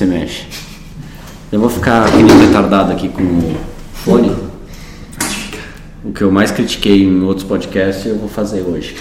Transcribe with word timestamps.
se 0.00 0.06
mexe. 0.06 0.46
Eu 1.52 1.60
vou 1.60 1.68
ficar 1.68 2.10
que 2.10 2.22
nem 2.22 2.46
retardado 2.46 2.90
aqui 2.92 3.06
com 3.10 3.22
o 3.22 3.56
fone. 3.92 4.34
O 6.02 6.10
que 6.12 6.22
eu 6.22 6.32
mais 6.32 6.50
critiquei 6.50 7.02
em 7.04 7.22
outros 7.22 7.44
podcasts 7.46 8.06
eu 8.06 8.16
vou 8.18 8.28
fazer 8.30 8.62
hoje. 8.62 8.96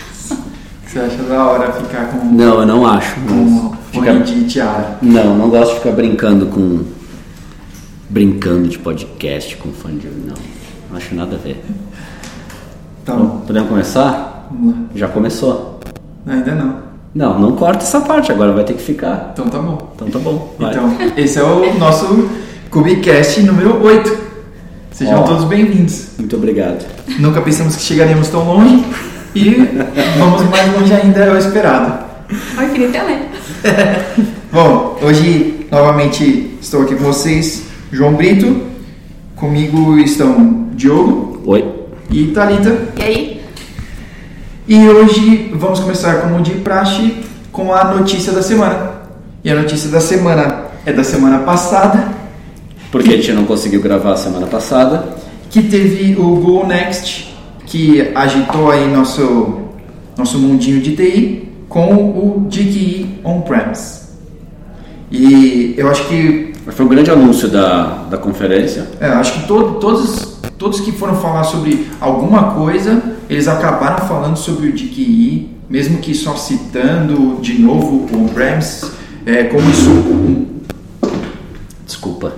Você 0.85 0.99
acha 0.99 1.23
da 1.23 1.41
hora 1.45 1.71
ficar 1.71 2.07
com, 2.07 2.25
Não, 2.25 2.59
eu 2.59 2.65
não 2.65 2.85
acho. 2.85 3.15
com 3.21 3.73
Fica- 3.93 4.11
fone 4.13 4.23
de 4.25 4.43
tiara? 4.49 4.97
Não, 5.01 5.37
não 5.37 5.49
gosto 5.49 5.71
de 5.75 5.77
ficar 5.79 5.91
brincando 5.93 6.47
com. 6.47 6.83
Brincando 8.09 8.67
de 8.67 8.77
podcast 8.77 9.55
com 9.55 9.71
fã 9.71 9.89
de. 9.95 10.07
Não, 10.07 10.33
não 10.89 10.97
acho 10.97 11.15
nada 11.15 11.35
a 11.35 11.39
ver. 11.39 11.63
Tá 13.05 13.13
bom. 13.13 13.41
Podemos 13.47 13.69
começar? 13.69 14.49
Vamos 14.51 14.75
lá. 14.75 14.81
Já 14.95 15.07
começou. 15.07 15.79
Ainda 16.27 16.55
não. 16.55 16.88
Não, 17.13 17.39
não 17.39 17.53
corta 17.53 17.83
essa 17.83 18.01
parte, 18.01 18.31
agora 18.31 18.51
vai 18.51 18.63
ter 18.63 18.73
que 18.73 18.83
ficar. 18.83 19.31
Então 19.33 19.47
tá 19.47 19.57
bom. 19.59 19.91
Então 19.95 20.09
tá 20.09 20.19
bom. 20.19 20.55
vai. 20.59 20.71
Então, 20.71 20.95
esse 21.17 21.39
é 21.39 21.43
o 21.43 21.73
nosso 21.79 22.29
Cubicast 22.69 23.41
número 23.41 23.83
8. 23.83 24.17
Sejam 24.91 25.21
Ó. 25.21 25.23
todos 25.23 25.45
bem-vindos. 25.45 26.09
Muito 26.19 26.35
obrigado. 26.35 26.85
Nunca 27.19 27.41
pensamos 27.41 27.75
que 27.75 27.81
chegaríamos 27.81 28.27
tão 28.27 28.45
longe 28.45 28.83
e 29.33 29.55
vamos 30.19 30.43
mais 30.49 30.71
longe 30.73 30.93
ainda 30.93 31.19
é 31.21 31.31
o 31.31 31.37
esperado. 31.37 32.05
Ao 32.55 32.63
infinito 32.63 32.93
e 32.93 32.97
além. 32.97 33.19
Bom, 34.51 34.97
hoje 35.01 35.67
novamente 35.71 36.57
estou 36.61 36.83
aqui 36.83 36.95
com 36.95 37.03
vocês, 37.05 37.63
João 37.91 38.13
Brito. 38.13 38.67
Comigo 39.35 39.97
estão 39.97 40.67
Diogo 40.73 41.41
Oi. 41.45 41.65
e 42.11 42.27
Thalita. 42.27 42.77
E 42.97 43.01
aí? 43.01 43.38
E 44.69 44.87
hoje 44.87 45.49
vamos 45.55 45.79
começar, 45.79 46.21
como 46.21 46.41
de 46.43 46.51
praxe, 46.51 47.15
com 47.51 47.73
a 47.73 47.83
notícia 47.85 48.31
da 48.31 48.43
semana. 48.43 48.91
E 49.43 49.49
a 49.49 49.55
notícia 49.55 49.89
da 49.89 49.99
semana 49.99 50.65
é 50.85 50.93
da 50.93 51.03
semana 51.03 51.39
passada, 51.39 52.19
Porque 52.91 53.09
a 53.13 53.15
gente 53.17 53.31
não 53.33 53.45
conseguiu 53.45 53.81
gravar 53.81 54.13
a 54.13 54.17
semana 54.17 54.47
passada. 54.47 55.17
que 55.49 55.63
teve 55.63 56.15
o 56.19 56.35
Google 56.35 56.67
Next, 56.67 57.35
que 57.65 58.11
agitou 58.13 58.69
aí 58.69 58.87
nosso, 58.91 59.61
nosso 60.15 60.37
mundinho 60.37 60.79
de 60.79 60.95
TI, 60.95 61.49
com 61.67 61.91
o 61.95 62.47
GKE 62.49 63.19
On-Premise. 63.23 64.09
E 65.11 65.73
eu 65.77 65.89
acho 65.89 66.07
que 66.07 66.53
Foi 66.67 66.85
um 66.85 66.89
grande 66.89 67.09
anúncio 67.09 67.47
da, 67.47 68.03
da 68.11 68.17
conferência. 68.17 68.87
É, 68.99 69.07
acho 69.07 69.33
que 69.41 69.47
todo- 69.47 69.79
todos, 69.79 70.37
todos 70.55 70.79
que 70.81 70.91
foram 70.91 71.15
falar 71.15 71.43
sobre 71.43 71.87
alguma 71.99 72.51
coisa, 72.53 73.01
eles 73.29 73.47
acabaram 73.47 74.07
falando 74.07 74.37
sobre 74.37 74.69
o 74.69 74.73
DKI, 74.73 75.55
mesmo 75.69 75.99
que 75.99 76.13
só 76.15 76.35
citando 76.35 77.39
de 77.41 77.59
novo 77.59 78.07
o 78.11 78.23
on-premise, 78.23 78.89
é, 79.25 79.43
como 79.45 79.69
isso. 79.69 80.47
Desculpa. 81.85 82.33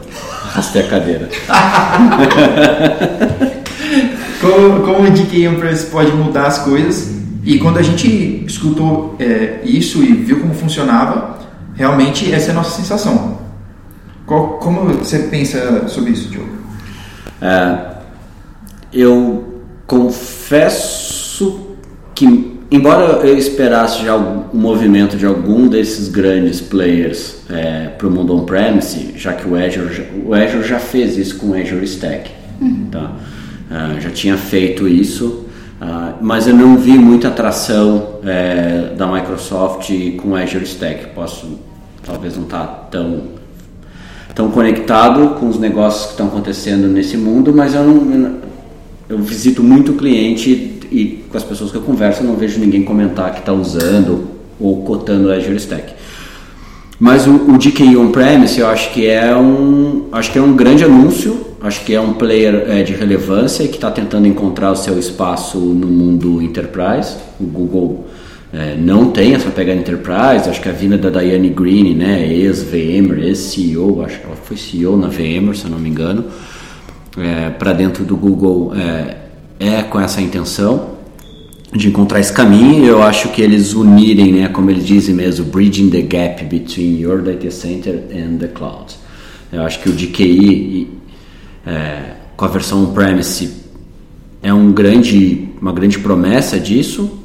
Arrastei 0.46 0.82
a 0.84 0.88
cadeira. 0.90 1.30
Como, 4.42 4.80
como 4.82 5.08
o 5.08 5.12
DKI 5.12 5.48
on-premise 5.50 5.86
pode 5.86 6.12
mudar 6.14 6.48
as 6.48 6.58
coisas. 6.60 7.12
E 7.44 7.60
quando 7.60 7.78
a 7.78 7.84
gente 7.84 8.44
escutou 8.48 9.16
é, 9.20 9.60
isso 9.64 10.02
e 10.04 10.14
viu 10.14 10.40
como 10.40 10.52
funcionava, 10.56 11.38
realmente 11.76 12.34
essa 12.34 12.48
é 12.48 12.52
a 12.52 12.56
nossa 12.56 12.76
sensação. 12.76 13.38
Qual- 14.26 14.58
como 14.58 14.86
você 14.94 15.20
pensa 15.20 15.88
sobre 15.88 16.14
isso, 16.14 16.28
Diogo? 16.30 16.50
É, 17.40 17.78
eu 18.92 19.51
confesso 20.52 21.60
que, 22.14 22.58
embora 22.70 23.26
eu 23.26 23.38
esperasse 23.38 24.04
já 24.04 24.18
um 24.18 24.44
movimento 24.54 25.16
de 25.16 25.26
algum 25.26 25.66
desses 25.70 26.10
grandes 26.10 26.60
players 26.60 27.38
para 27.98 28.06
o 28.08 28.12
mundo 28.12 28.36
on-premise, 28.36 29.14
já 29.16 29.32
que 29.32 29.48
o 29.48 29.56
Azure, 29.56 29.94
já- 29.94 30.04
o 30.26 30.34
Azure 30.34 30.64
já 30.68 30.78
fez 30.78 31.18
isso 31.18 31.38
com 31.38 31.48
o 31.48 31.54
Azure 31.54 31.86
Stack, 31.86 32.32
tá? 32.92 33.12
Ah, 33.72 33.96
já 34.02 34.10
tinha 34.10 34.36
feito 34.36 34.86
isso, 34.90 35.46
ah, 35.80 36.16
mas 36.20 36.46
eu 36.48 36.54
não 36.54 36.76
vi 36.76 36.98
muita 36.98 37.30
atração 37.30 38.16
é, 38.26 38.94
da 38.98 39.08
Microsoft 39.08 39.90
com 40.22 40.32
o 40.32 40.36
Azure 40.36 40.66
Stack. 40.66 41.08
Posso 41.16 41.60
talvez 42.06 42.36
não 42.36 42.44
estar 42.44 42.90
tão 42.92 43.40
tão 44.36 44.50
conectado 44.52 45.36
com 45.40 45.48
os 45.50 45.58
negócios 45.60 46.06
que 46.06 46.12
estão 46.12 46.28
acontecendo 46.28 46.88
nesse 46.88 47.16
mundo, 47.18 47.54
mas 47.54 47.74
eu 47.74 47.84
não 47.86 48.51
eu 49.12 49.20
visito 49.20 49.62
muito 49.62 49.94
cliente 49.94 50.80
e, 50.92 51.24
com 51.30 51.38
as 51.38 51.44
pessoas 51.44 51.70
que 51.70 51.78
eu 51.78 51.82
converso 51.82 52.24
eu 52.24 52.28
não 52.28 52.36
vejo 52.36 52.60
ninguém 52.60 52.84
comentar 52.84 53.34
que 53.34 53.40
está 53.40 53.52
usando 53.54 54.30
ou 54.60 54.84
cotando 54.84 55.28
o 55.28 55.32
Azure 55.32 55.56
Stack. 55.58 55.94
Mas 57.00 57.28
o, 57.28 57.32
o 57.32 57.58
DKI 57.58 57.98
on-premise 57.98 58.60
eu 58.60 58.68
acho 58.68 58.94
que 58.94 59.08
é 59.08 59.36
um 59.36 60.06
acho 60.12 60.32
que 60.32 60.38
é 60.38 60.42
um 60.42 60.56
grande 60.56 60.84
anúncio, 60.84 61.40
acho 61.62 61.84
que 61.84 61.94
é 61.94 62.00
um 62.00 62.14
player 62.14 62.66
é, 62.68 62.84
de 62.84 62.94
relevância 62.94 63.68
que 63.68 63.76
está 63.76 63.92
tentando 63.92 64.28
encontrar 64.28 64.72
o 64.72 64.76
seu 64.76 64.98
espaço 64.98 65.58
no 65.58 65.88
mundo 65.88 66.42
enterprise. 66.42 67.16
O 67.40 67.44
Google 67.46 68.06
é, 68.54 68.76
não 68.76 69.12
tem 69.12 69.34
essa 69.34 69.50
pegada 69.50 69.80
enterprise, 69.80 70.50
acho 70.50 70.62
que 70.62 70.70
a 70.70 70.74
vinda 70.74 70.98
da 70.98 71.10
Diane 71.10 71.50
Green, 71.50 71.96
né, 71.96 72.28
ex-VMware, 72.28 73.26
ex-CEO, 73.28 74.04
acho 74.04 74.20
que 74.20 74.26
ela 74.26 74.36
foi 74.36 74.58
CEO 74.58 74.98
na 74.98 75.08
VMware, 75.08 75.58
se 75.58 75.66
eu 75.66 75.72
não 75.72 75.80
me 75.80 75.90
engano, 75.90 76.26
para 77.58 77.74
dentro 77.74 78.04
do 78.06 78.16
Google 78.16 78.74
é, 78.76 79.18
é 79.60 79.84
com 79.84 80.00
essa 80.00 80.22
intenção 80.22 80.92
de 81.74 81.88
encontrar 81.88 82.20
esse 82.20 82.34
caminho. 82.34 82.86
Eu 82.86 83.04
acho 83.04 83.30
que 83.30 83.42
eles 83.42 83.74
unirem, 83.74 84.34
né, 84.34 84.48
como 84.48 84.70
eles 84.70 84.86
dizem 84.86 85.16
mesmo, 85.16 85.46
bridging 85.46 85.90
the 85.90 86.02
gap 86.02 86.44
between 86.46 87.00
your 87.00 87.22
data 87.22 87.52
center 87.52 88.04
and 88.14 88.38
the 88.38 88.48
cloud. 88.48 88.96
Eu 89.52 89.64
acho 89.64 89.80
que 89.80 89.90
o 89.90 89.94
DKI 89.94 90.88
é, 91.66 92.14
com 92.36 92.46
a 92.46 92.48
versão 92.48 92.84
on-premise 92.84 93.52
é 94.42 94.54
um 94.54 94.72
grande, 94.72 95.50
uma 95.62 95.72
grande 95.72 96.00
promessa 96.00 96.60
disso. 96.60 97.20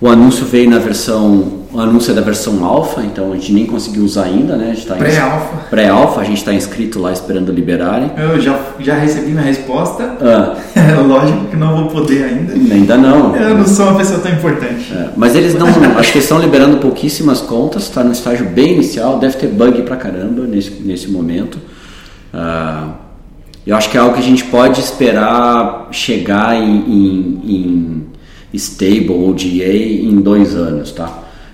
O 0.00 0.08
anúncio 0.08 0.46
veio 0.46 0.70
na 0.70 0.78
versão, 0.78 1.59
o 1.72 1.78
anúncio 1.80 2.10
é 2.10 2.14
da 2.14 2.20
versão 2.20 2.64
alfa, 2.64 3.02
então 3.02 3.32
a 3.32 3.36
gente 3.36 3.52
nem 3.52 3.64
conseguiu 3.66 4.02
usar 4.04 4.24
ainda, 4.24 4.56
né? 4.56 4.76
Tá 4.86 4.94
Pré-alfa. 4.96 5.56
Pré-alfa, 5.70 6.20
a 6.20 6.24
gente 6.24 6.38
está 6.38 6.52
inscrito 6.52 6.98
lá 6.98 7.12
esperando 7.12 7.52
liberarem. 7.52 8.10
Eu 8.16 8.40
já, 8.40 8.58
já 8.80 8.94
recebi 8.96 9.30
minha 9.30 9.42
resposta. 9.42 10.16
Ah, 10.20 10.56
É 10.74 10.94
lógico 11.00 11.46
que 11.46 11.56
não 11.56 11.76
vou 11.76 11.86
poder 11.90 12.24
ainda. 12.24 12.52
ainda 12.74 12.96
não. 12.96 13.36
Eu 13.36 13.58
não 13.58 13.66
sou 13.66 13.86
uma 13.88 13.98
pessoa 13.98 14.18
tão 14.18 14.32
importante. 14.32 14.92
É, 14.92 15.10
mas 15.16 15.34
eles 15.36 15.54
não. 15.54 15.68
acho 15.98 16.12
que 16.12 16.18
estão 16.18 16.40
liberando 16.40 16.78
pouquíssimas 16.78 17.40
contas, 17.40 17.84
está 17.84 18.02
no 18.02 18.12
estágio 18.12 18.46
bem 18.48 18.74
inicial, 18.74 19.18
deve 19.18 19.36
ter 19.36 19.46
bug 19.48 19.82
pra 19.82 19.96
caramba 19.96 20.42
nesse, 20.44 20.70
nesse 20.82 21.08
momento. 21.10 21.58
Ah, 22.32 22.88
eu 23.66 23.76
acho 23.76 23.90
que 23.90 23.96
é 23.96 24.00
algo 24.00 24.14
que 24.14 24.20
a 24.20 24.24
gente 24.24 24.44
pode 24.44 24.80
esperar 24.80 25.88
chegar 25.92 26.56
em, 26.56 26.76
em- 26.88 27.40
em 27.46 28.06
stable 28.56 29.10
ou 29.12 29.32
GA 29.34 29.72
em 29.72 30.16
dois 30.20 30.54
anos, 30.56 30.90
tá? 30.92 31.08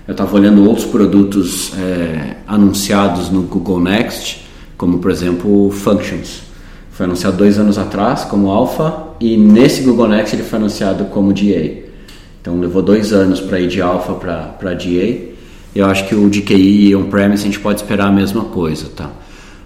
Eu 0.07 0.13
estava 0.13 0.37
olhando 0.37 0.65
outros 0.65 0.87
produtos 0.87 1.73
é, 1.77 2.37
anunciados 2.47 3.29
no 3.29 3.43
Google 3.43 3.81
Next, 3.81 4.47
como 4.77 4.99
por 4.99 5.11
exemplo 5.11 5.69
Functions. 5.73 6.43
Foi 6.93 7.07
anunciado 7.07 7.37
dois 7.37 7.59
anos 7.59 7.77
atrás 7.77 8.25
como 8.25 8.51
alpha 8.51 9.09
e 9.19 9.37
nesse 9.37 9.83
Google 9.83 10.09
Next 10.09 10.37
ele 10.37 10.45
foi 10.45 10.61
anunciado 10.61 11.07
como 11.07 11.35
GA. 11.35 11.87
Então 12.41 12.61
levou 12.61 12.83
dois 12.83 13.13
anos 13.13 13.41
para 13.41 13.59
ir 13.59 13.67
de 13.67 13.83
alpha 13.83 14.15
para 14.15 14.75
GA. 14.75 15.35
Eu 15.75 15.87
acho 15.87 16.07
que 16.07 16.15
o 16.15 16.31
DKI 16.31 16.95
on-premise 16.95 17.43
a 17.43 17.47
gente 17.47 17.59
pode 17.59 17.81
esperar 17.81 18.07
a 18.07 18.13
mesma 18.13 18.45
coisa, 18.45 18.87
tá? 18.95 19.11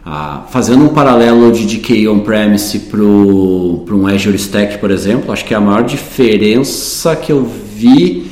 Ah, 0.05 0.47
fazendo 0.49 0.85
um 0.85 0.89
paralelo 0.89 1.53
de 1.53 1.67
DKI 1.67 2.09
on-premise 2.09 2.79
para 2.79 3.03
um 3.03 4.07
Azure 4.07 4.37
Stack, 4.39 4.79
por 4.79 4.91
exemplo, 4.91 5.31
acho 5.31 5.45
que 5.45 5.55
a 5.55 5.61
maior 5.61 5.85
diferença 5.85 7.15
que 7.15 7.31
eu 7.31 7.45
vi 7.45 8.30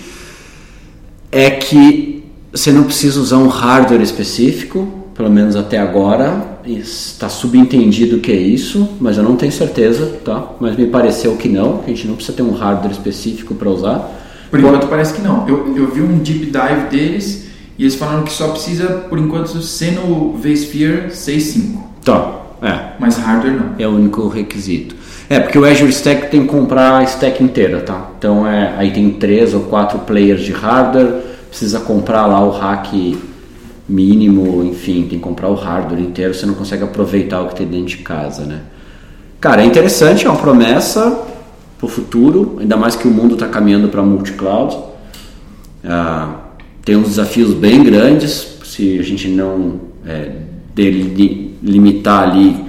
é 1.31 1.51
que 1.51 2.25
você 2.53 2.73
não 2.73 2.85
precisa 2.85 3.21
usar 3.21 3.37
um 3.39 3.49
hardware 3.49 4.01
específico, 4.01 4.89
pelo 5.15 5.31
menos 5.31 5.57
até 5.57 5.79
agora. 5.79 6.59
Está 6.65 7.29
subentendido 7.29 8.19
que 8.19 8.31
é 8.31 8.37
isso, 8.37 8.97
mas 9.01 9.17
eu 9.17 9.23
não 9.23 9.37
tenho 9.37 9.53
certeza, 9.53 10.19
tá? 10.25 10.53
Mas 10.61 10.77
me 10.77 10.87
pareceu 10.87 11.37
que 11.37 11.49
não, 11.49 11.79
que 11.79 11.91
a 11.91 11.95
gente 11.95 12.07
não 12.07 12.15
precisa 12.15 12.37
ter 12.37 12.43
um 12.43 12.53
hardware 12.53 12.93
específico 12.93 13.55
para 13.55 13.71
usar. 13.71 14.11
Por 14.51 14.59
enquanto 14.61 14.87
parece 14.87 15.15
que 15.15 15.23
não. 15.23 15.47
Eu, 15.49 15.77
eu 15.77 15.91
vi 15.91 16.03
um 16.03 16.19
deep 16.19 16.47
dive 16.47 16.89
deles 16.91 17.49
e 17.79 17.83
eles 17.83 17.95
falaram 17.95 18.23
que 18.25 18.33
só 18.33 18.49
precisa, 18.49 18.87
por 19.09 19.19
enquanto, 19.19 19.61
ser 19.63 19.93
no 19.93 20.37
vSphere 20.37 21.09
6.5. 21.11 21.79
Tá, 22.05 22.43
é. 22.63 22.93
Mas 22.99 23.17
hardware 23.17 23.55
não. 23.55 23.75
É 23.79 23.87
o 23.87 23.91
único 23.91 24.27
requisito. 24.29 24.98
É, 25.31 25.39
porque 25.39 25.59
o 25.59 25.65
Azure 25.65 25.91
Stack 25.91 26.31
tem 26.31 26.43
que 26.43 26.49
comprar 26.49 26.99
a 26.99 27.03
stack 27.05 27.43
inteira, 27.43 27.81
tá? 27.81 28.11
Então 28.19 28.47
é, 28.47 28.75
aí 28.79 28.91
tem 28.91 29.11
três 29.11 29.53
ou 29.53 29.61
quatro 29.63 29.99
players 30.01 30.43
de 30.43 30.53
hardware, 30.53 31.23
precisa 31.49 31.81
comprar 31.81 32.27
lá 32.27 32.41
o 32.41 32.51
rack 32.51 33.19
mínimo, 33.87 34.65
enfim, 34.65 35.03
tem 35.03 35.19
que 35.19 35.19
comprar 35.19 35.49
o 35.49 35.55
hardware 35.55 36.01
inteiro, 36.01 36.35
você 36.35 36.47
não 36.47 36.55
consegue 36.55 36.85
aproveitar 36.85 37.43
o 37.43 37.49
que 37.49 37.57
tem 37.57 37.67
dentro 37.67 37.87
de 37.87 37.99
casa, 37.99 38.45
né? 38.45 38.61
Cara, 39.41 39.63
é 39.63 39.67
interessante, 39.67 40.27
é 40.27 40.31
uma 40.31 40.39
promessa 40.39 41.27
pro 41.79 41.89
futuro, 41.89 42.57
ainda 42.61 42.77
mais 42.77 42.97
que 42.97 43.07
o 43.07 43.11
mundo 43.11 43.35
está 43.35 43.47
caminhando 43.47 43.89
para 43.89 44.03
multi-cloud. 44.03 44.77
ah, 45.85 46.35
tem 46.85 46.97
uns 46.97 47.09
desafios 47.09 47.53
bem 47.53 47.85
grandes 47.85 48.59
se 48.65 48.99
a 48.99 49.03
gente 49.03 49.29
não 49.29 49.81
é, 50.07 50.33
delimitar 50.75 52.31
ali, 52.31 52.68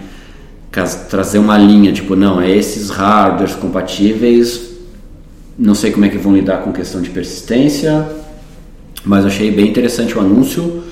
trazer 0.84 1.40
uma 1.40 1.58
linha, 1.58 1.92
tipo, 1.92 2.16
não, 2.16 2.42
é 2.42 2.50
esses 2.50 2.90
hardwares 2.90 3.56
compatíveis, 3.56 4.70
não 5.58 5.76
sei 5.76 5.92
como 5.92 6.06
é 6.06 6.10
que 6.10 6.18
vão 6.18 6.34
lidar 6.34 6.58
com 6.58 6.72
questão 6.72 7.02
de 7.02 7.10
persistência, 7.10 8.08
mas 9.04 9.26
achei 9.26 9.52
bem 9.52 9.68
interessante 9.68 10.18
o 10.18 10.22
anúncio. 10.22 10.84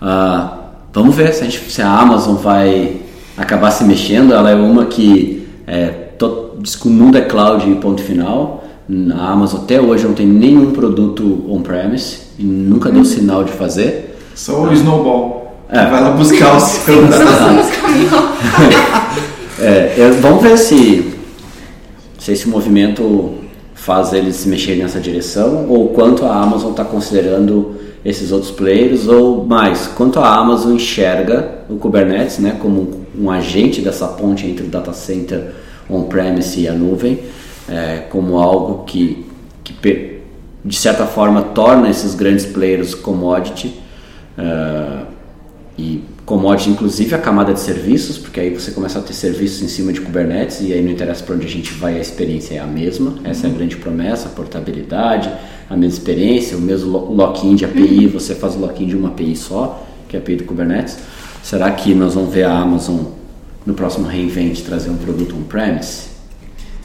Ah, 0.00 0.58
vamos 0.92 1.14
ver 1.14 1.32
se 1.32 1.42
a, 1.42 1.44
gente, 1.44 1.70
se 1.70 1.82
a 1.82 1.88
Amazon 1.88 2.36
vai 2.36 3.00
acabar 3.36 3.70
se 3.70 3.84
mexendo. 3.84 4.32
Ela 4.32 4.50
é 4.50 4.54
uma 4.54 4.86
que 4.86 5.46
é, 5.66 5.88
to, 5.88 6.56
diz 6.58 6.76
que 6.76 6.88
o 6.88 6.90
mundo 6.90 7.16
é 7.16 7.22
cloud 7.22 7.64
ponto 7.76 8.02
final. 8.02 8.64
A 9.16 9.32
Amazon 9.32 9.60
até 9.62 9.80
hoje 9.80 10.04
não 10.04 10.14
tem 10.14 10.26
nenhum 10.26 10.72
produto 10.72 11.44
on-premise 11.48 12.18
e 12.38 12.42
nunca 12.42 12.90
deu 12.90 13.04
sinal 13.04 13.44
de 13.44 13.52
fazer. 13.52 14.18
Só 14.34 14.64
o 14.64 14.72
Snowball. 14.72 15.39
É. 15.72 15.86
Vai 15.86 16.02
lá 16.02 16.10
buscar 16.10 16.56
os 16.56 16.80
é, 19.60 19.94
é, 19.98 20.10
Vamos 20.20 20.42
ver 20.42 20.58
se, 20.58 21.14
se 22.18 22.32
esse 22.32 22.48
movimento 22.48 23.34
faz 23.74 24.12
eles 24.12 24.34
se 24.36 24.48
mexerem 24.48 24.82
nessa 24.82 24.98
direção 24.98 25.66
ou 25.68 25.90
quanto 25.90 26.26
a 26.26 26.34
Amazon 26.34 26.72
está 26.72 26.84
considerando 26.84 27.76
esses 28.04 28.32
outros 28.32 28.50
players 28.50 29.06
ou 29.06 29.46
mais, 29.46 29.86
quanto 29.86 30.18
a 30.18 30.34
Amazon 30.34 30.72
enxerga 30.72 31.60
o 31.68 31.76
Kubernetes 31.76 32.38
né, 32.38 32.56
como 32.58 32.80
um, 32.80 33.24
um 33.26 33.30
agente 33.30 33.80
dessa 33.80 34.08
ponte 34.08 34.46
entre 34.46 34.66
o 34.66 34.68
data 34.68 34.92
center 34.92 35.52
on-premise 35.88 36.60
e 36.60 36.68
a 36.68 36.72
nuvem, 36.72 37.20
é, 37.68 38.04
como 38.10 38.38
algo 38.38 38.84
que, 38.84 39.24
que 39.62 40.20
de 40.64 40.76
certa 40.76 41.06
forma 41.06 41.42
torna 41.42 41.88
esses 41.88 42.14
grandes 42.14 42.44
players 42.44 42.94
commodity 42.94 43.72
uh, 44.38 45.09
e 45.80 46.04
commodity 46.26 46.68
inclusive 46.68 47.14
a 47.14 47.18
camada 47.18 47.54
de 47.54 47.60
serviços, 47.60 48.18
porque 48.18 48.38
aí 48.38 48.50
você 48.50 48.70
começa 48.70 48.98
a 48.98 49.02
ter 49.02 49.14
serviços 49.14 49.62
em 49.62 49.68
cima 49.68 49.92
de 49.92 50.00
Kubernetes 50.00 50.60
e 50.60 50.72
aí 50.74 50.82
não 50.82 50.90
interessa 50.90 51.24
para 51.24 51.34
onde 51.34 51.46
a 51.46 51.50
gente 51.50 51.72
vai, 51.72 51.96
a 51.96 52.00
experiência 52.00 52.54
é 52.54 52.58
a 52.58 52.66
mesma. 52.66 53.14
Essa 53.24 53.46
é 53.46 53.50
a 53.50 53.52
grande 53.52 53.76
promessa, 53.76 54.28
a 54.28 54.30
portabilidade, 54.30 55.32
a 55.70 55.76
mesma 55.76 55.98
experiência, 55.98 56.56
o 56.56 56.60
mesmo 56.60 56.90
lock-in 57.14 57.54
de 57.54 57.64
API, 57.64 58.06
uhum. 58.06 58.12
você 58.12 58.34
faz 58.34 58.56
o 58.56 58.58
lock-in 58.58 58.86
de 58.86 58.96
uma 58.96 59.08
API 59.08 59.34
só, 59.34 59.86
que 60.06 60.16
é 60.16 60.18
a 60.18 60.22
API 60.22 60.36
do 60.36 60.44
Kubernetes. 60.44 60.98
Será 61.42 61.70
que 61.70 61.94
nós 61.94 62.14
vamos 62.14 62.32
ver 62.32 62.44
a 62.44 62.58
Amazon 62.58 62.98
no 63.64 63.72
próximo 63.72 64.06
reinvent 64.06 64.60
trazer 64.60 64.90
um 64.90 64.98
produto 64.98 65.34
on-premise? 65.34 66.10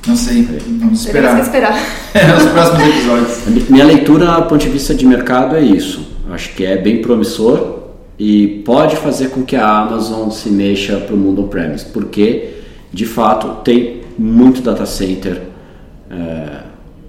Não 0.07 0.15
sei, 0.15 0.43
vamos 0.43 1.05
esperar. 1.05 1.41
esperar. 1.41 1.77
é, 2.13 2.27
nos 2.27 2.45
próximos 2.51 2.87
episódios. 2.87 3.69
Minha 3.69 3.85
leitura, 3.85 4.39
do 4.39 4.43
ponto 4.43 4.61
de 4.61 4.69
vista 4.69 4.93
de 4.93 5.05
mercado, 5.05 5.55
é 5.55 5.61
isso. 5.61 6.07
Acho 6.31 6.53
que 6.53 6.63
é 6.63 6.77
bem 6.77 7.01
promissor 7.01 7.74
e 8.17 8.61
pode 8.65 8.95
fazer 8.95 9.29
com 9.29 9.43
que 9.43 9.55
a 9.55 9.67
Amazon 9.67 10.29
se 10.29 10.49
mexa 10.49 10.97
para 10.97 11.13
o 11.13 11.17
mundo 11.17 11.43
on-premise, 11.43 11.85
porque 11.85 12.55
de 12.91 13.05
fato 13.05 13.61
tem 13.63 14.01
muito 14.17 14.61
data 14.61 14.85
center, 14.85 15.41
é, 16.09 16.63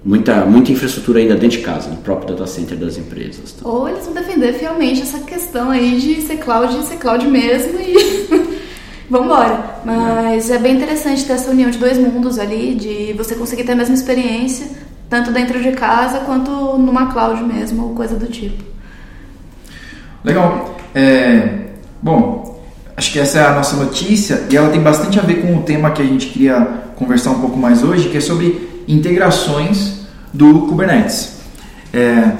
muita, 0.04 0.44
muita 0.44 0.72
infraestrutura 0.72 1.20
ainda 1.20 1.34
dentro 1.34 1.58
de 1.58 1.64
casa, 1.64 1.88
no 1.88 1.96
próprio 1.98 2.34
data 2.34 2.46
center 2.46 2.76
das 2.76 2.98
empresas. 2.98 3.52
Tá? 3.52 3.68
Ou 3.68 3.88
eles 3.88 4.04
vão 4.04 4.14
defender 4.14 4.54
fielmente 4.54 5.02
essa 5.02 5.20
questão 5.20 5.70
aí 5.70 6.00
de 6.00 6.22
ser 6.22 6.38
cloud, 6.38 6.84
ser 6.84 6.96
cloud 6.96 7.26
mesmo 7.28 7.78
e 7.80 8.26
vamos 9.08 9.26
embora. 9.26 9.80
Mas 9.84 10.50
é. 10.50 10.56
é 10.56 10.58
bem 10.58 10.74
interessante 10.74 11.24
ter 11.24 11.34
essa 11.34 11.50
união 11.52 11.70
de 11.70 11.78
dois 11.78 11.98
mundos 11.98 12.38
ali, 12.38 12.74
de 12.74 13.12
você 13.12 13.36
conseguir 13.36 13.62
ter 13.62 13.72
a 13.72 13.76
mesma 13.76 13.94
experiência, 13.94 14.66
tanto 15.08 15.30
dentro 15.30 15.62
de 15.62 15.70
casa 15.70 16.20
quanto 16.20 16.50
numa 16.50 17.12
cloud 17.12 17.44
mesmo, 17.44 17.84
ou 17.84 17.94
coisa 17.94 18.16
do 18.16 18.26
tipo. 18.26 18.75
Legal. 20.26 20.76
É, 20.92 21.48
bom, 22.02 22.60
acho 22.96 23.12
que 23.12 23.20
essa 23.20 23.38
é 23.38 23.46
a 23.46 23.52
nossa 23.52 23.76
notícia 23.76 24.44
e 24.50 24.56
ela 24.56 24.70
tem 24.70 24.80
bastante 24.80 25.20
a 25.20 25.22
ver 25.22 25.40
com 25.40 25.56
o 25.56 25.62
tema 25.62 25.92
que 25.92 26.02
a 26.02 26.04
gente 26.04 26.26
queria 26.26 26.66
conversar 26.96 27.30
um 27.30 27.40
pouco 27.40 27.56
mais 27.56 27.84
hoje, 27.84 28.08
que 28.08 28.16
é 28.16 28.20
sobre 28.20 28.82
integrações 28.88 30.00
do 30.34 30.62
Kubernetes. 30.62 31.36
É, 31.94 32.32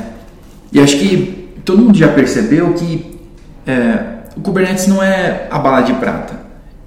e 0.73 0.81
acho 0.81 0.99
que 0.99 1.49
todo 1.65 1.81
mundo 1.81 1.97
já 1.97 2.09
percebeu 2.09 2.73
que 2.73 3.21
é, 3.65 3.99
o 4.37 4.41
Kubernetes 4.41 4.89
não 4.89 5.01
é 5.01 5.47
a 5.49 5.59
bala 5.61 5.83
de 5.83 5.93
prata. 5.93 6.41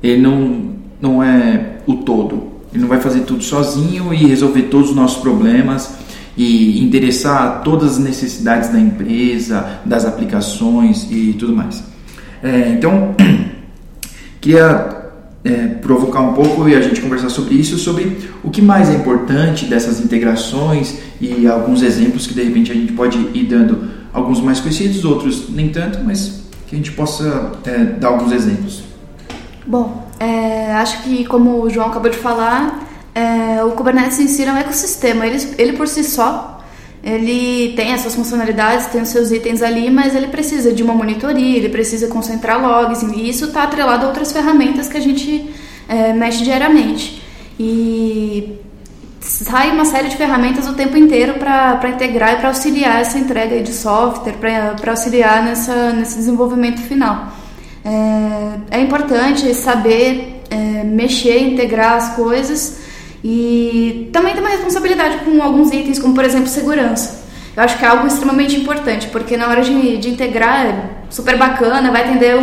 Ele 0.04 0.22
não, 0.22 0.74
não 1.00 1.24
é 1.24 1.78
o 1.88 1.96
todo. 1.96 2.60
Ele 2.74 2.82
não 2.82 2.90
vai 2.90 3.00
fazer 3.00 3.22
tudo 3.22 3.42
sozinho 3.42 4.14
e 4.14 4.18
resolver 4.28 4.64
todos 4.64 4.90
os 4.90 4.96
nossos 4.98 5.22
problemas 5.22 5.94
e 6.40 6.82
endereçar 6.82 7.64
todas 7.66 7.98
as 7.98 7.98
necessidades 7.98 8.70
da 8.70 8.80
empresa, 8.80 9.82
das 9.84 10.06
aplicações 10.06 11.06
e 11.12 11.34
tudo 11.38 11.54
mais. 11.54 11.84
É, 12.42 12.70
então, 12.70 13.14
queria 14.40 15.12
é, 15.44 15.68
provocar 15.82 16.22
um 16.22 16.32
pouco 16.32 16.70
e 16.70 16.76
a 16.78 16.80
gente 16.80 17.02
conversar 17.02 17.30
sobre 17.30 17.56
isso, 17.56 17.78
sobre 17.78 18.18
o 18.42 18.50
que 18.50 18.62
mais 18.62 18.90
é 18.90 18.94
importante 18.94 19.66
dessas 19.66 20.00
integrações 20.00 21.00
e 21.20 21.46
alguns 21.46 21.84
exemplos 21.84 22.26
que 22.26 22.34
de 22.34 22.44
repente 22.44 22.72
a 22.72 22.76
gente 22.76 22.94
pode 22.94 23.18
ir 23.34 23.44
dando, 23.44 23.90
alguns 24.14 24.40
mais 24.40 24.62
conhecidos, 24.62 25.04
outros 25.04 25.50
nem 25.50 25.68
tanto, 25.68 26.00
mas 26.06 26.44
que 26.68 26.74
a 26.74 26.78
gente 26.78 26.94
possa 26.94 27.52
é, 27.66 27.84
dar 27.84 28.08
alguns 28.08 28.32
exemplos. 28.32 28.84
Bom, 29.68 30.08
é, 30.18 30.72
acho 30.72 31.04
que 31.04 31.26
como 31.26 31.64
o 31.64 31.70
João 31.70 31.88
acabou 31.88 32.10
de 32.10 32.18
falar, 32.18 32.89
é, 33.20 33.64
o 33.64 33.72
Kubernetes 33.72 34.20
em 34.20 34.28
si 34.28 34.44
é 34.46 34.52
um 34.52 34.58
ecossistema. 34.58 35.26
Ele, 35.28 35.56
ele 35.58 35.74
por 35.74 35.88
si 35.88 36.04
só, 36.04 36.62
ele 37.04 37.74
tem 37.76 37.94
as 37.94 38.02
suas 38.02 38.16
funcionalidades, 38.16 38.88
tem 38.88 39.02
os 39.02 39.10
seus 39.10 39.32
itens 39.32 39.62
ali, 39.62 39.90
mas 39.90 40.16
ele 40.16 40.28
precisa 40.28 40.72
de 40.72 40.82
uma 40.82 40.94
monitoria, 40.94 41.58
ele 41.58 41.70
precisa 41.70 42.08
concentrar 42.08 42.62
logs, 42.62 43.02
e 43.04 43.30
isso 43.30 43.46
está 43.46 43.64
atrelado 43.64 44.06
a 44.06 44.08
outras 44.08 44.32
ferramentas 44.32 44.88
que 44.88 44.98
a 44.98 45.02
gente 45.02 45.50
é, 45.88 46.14
mexe 46.14 46.44
diariamente. 46.44 47.22
E 47.60 48.58
sai 49.20 49.72
uma 49.72 49.84
série 49.84 50.08
de 50.08 50.16
ferramentas 50.16 50.66
o 50.68 50.74
tempo 50.74 50.98
inteiro 50.98 51.34
para 51.34 51.90
integrar 51.90 52.34
e 52.34 52.36
para 52.38 52.48
auxiliar 52.48 53.02
essa 53.02 53.18
entrega 53.20 53.62
de 53.62 53.74
software, 53.74 54.36
para 54.80 54.92
auxiliar 54.92 55.44
nessa, 55.44 55.92
nesse 55.92 56.16
desenvolvimento 56.16 56.80
final. 56.82 57.34
É, 57.84 58.78
é 58.78 58.82
importante 58.82 59.54
saber 59.54 60.42
é, 60.50 60.84
mexer, 60.84 61.40
integrar 61.40 61.96
as 61.98 62.16
coisas 62.16 62.79
e 63.24 64.10
também 64.14 64.34
tem 64.34 64.42
uma 64.42 64.50
responsabilidade 64.50 65.18
com 65.26 65.42
alguns 65.42 65.72
itens, 65.72 66.00
como 66.00 66.14
por 66.14 66.24
exemplo 66.24 66.48
segurança. 66.48 67.28
Eu 67.56 67.64
acho 67.64 67.78
que 67.78 67.84
é 67.84 67.88
algo 67.88 68.08
extremamente 68.08 68.56
importante, 68.56 69.08
porque 69.08 69.36
na 69.36 69.48
hora 69.48 69.62
de, 69.62 69.98
de 69.98 70.10
integrar 70.10 70.66
é 70.66 70.90
super 71.10 71.38
bacana, 71.38 71.92
vai 71.92 72.04
atender 72.04 72.36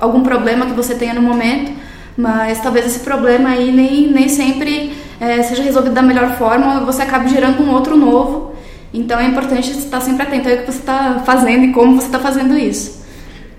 algum 0.00 0.22
problema 0.22 0.66
que 0.66 0.72
você 0.72 0.94
tenha 0.94 1.14
no 1.14 1.22
momento, 1.22 1.72
mas 2.16 2.60
talvez 2.60 2.86
esse 2.86 3.00
problema 3.00 3.50
aí 3.50 3.70
nem, 3.70 4.08
nem 4.10 4.28
sempre 4.28 4.92
é, 5.20 5.42
seja 5.42 5.62
resolvido 5.62 5.94
da 5.94 6.02
melhor 6.02 6.36
forma 6.36 6.80
ou 6.80 6.86
você 6.86 7.02
acabe 7.02 7.28
gerando 7.28 7.62
um 7.62 7.70
outro 7.70 7.96
novo. 7.96 8.54
Então 8.92 9.18
é 9.18 9.26
importante 9.26 9.70
estar 9.70 10.00
sempre 10.00 10.22
atento 10.22 10.48
ao 10.48 10.56
que 10.56 10.66
você 10.66 10.78
está 10.78 11.22
fazendo 11.24 11.64
e 11.64 11.72
como 11.72 12.00
você 12.00 12.06
está 12.06 12.18
fazendo 12.18 12.56
isso. 12.56 13.04